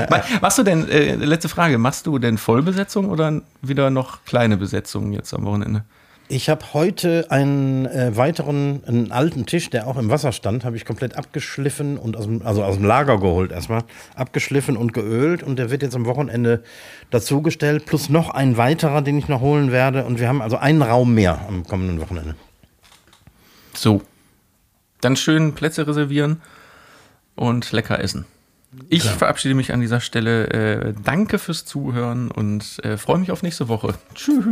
[0.09, 4.57] Ma- Machst du denn, äh, letzte Frage, machst du denn Vollbesetzung oder wieder noch kleine
[4.57, 5.83] Besetzungen jetzt am Wochenende?
[6.29, 10.75] Ich habe heute einen äh, weiteren, einen alten Tisch, der auch im Wasser stand, habe
[10.75, 13.83] ich komplett abgeschliffen und aus dem, also aus dem Lager geholt erstmal,
[14.13, 16.63] abgeschliffen und geölt und der wird jetzt am Wochenende
[17.11, 20.81] dazugestellt, plus noch ein weiterer, den ich noch holen werde und wir haben also einen
[20.81, 22.35] Raum mehr am kommenden Wochenende.
[23.73, 24.01] So.
[24.99, 26.41] Dann schön Plätze reservieren
[27.35, 28.25] und lecker essen.
[28.89, 30.47] Ich verabschiede mich an dieser Stelle.
[30.49, 33.95] Äh, danke fürs Zuhören und äh, freue mich auf nächste Woche.
[34.13, 34.45] Tschüss.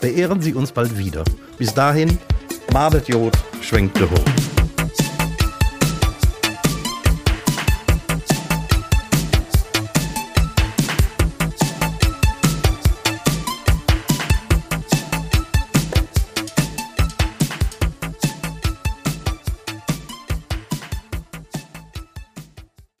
[0.00, 1.24] Beehren Sie uns bald wieder.
[1.58, 2.18] Bis dahin,
[2.72, 4.55] badet Jod, schwenkt hoch.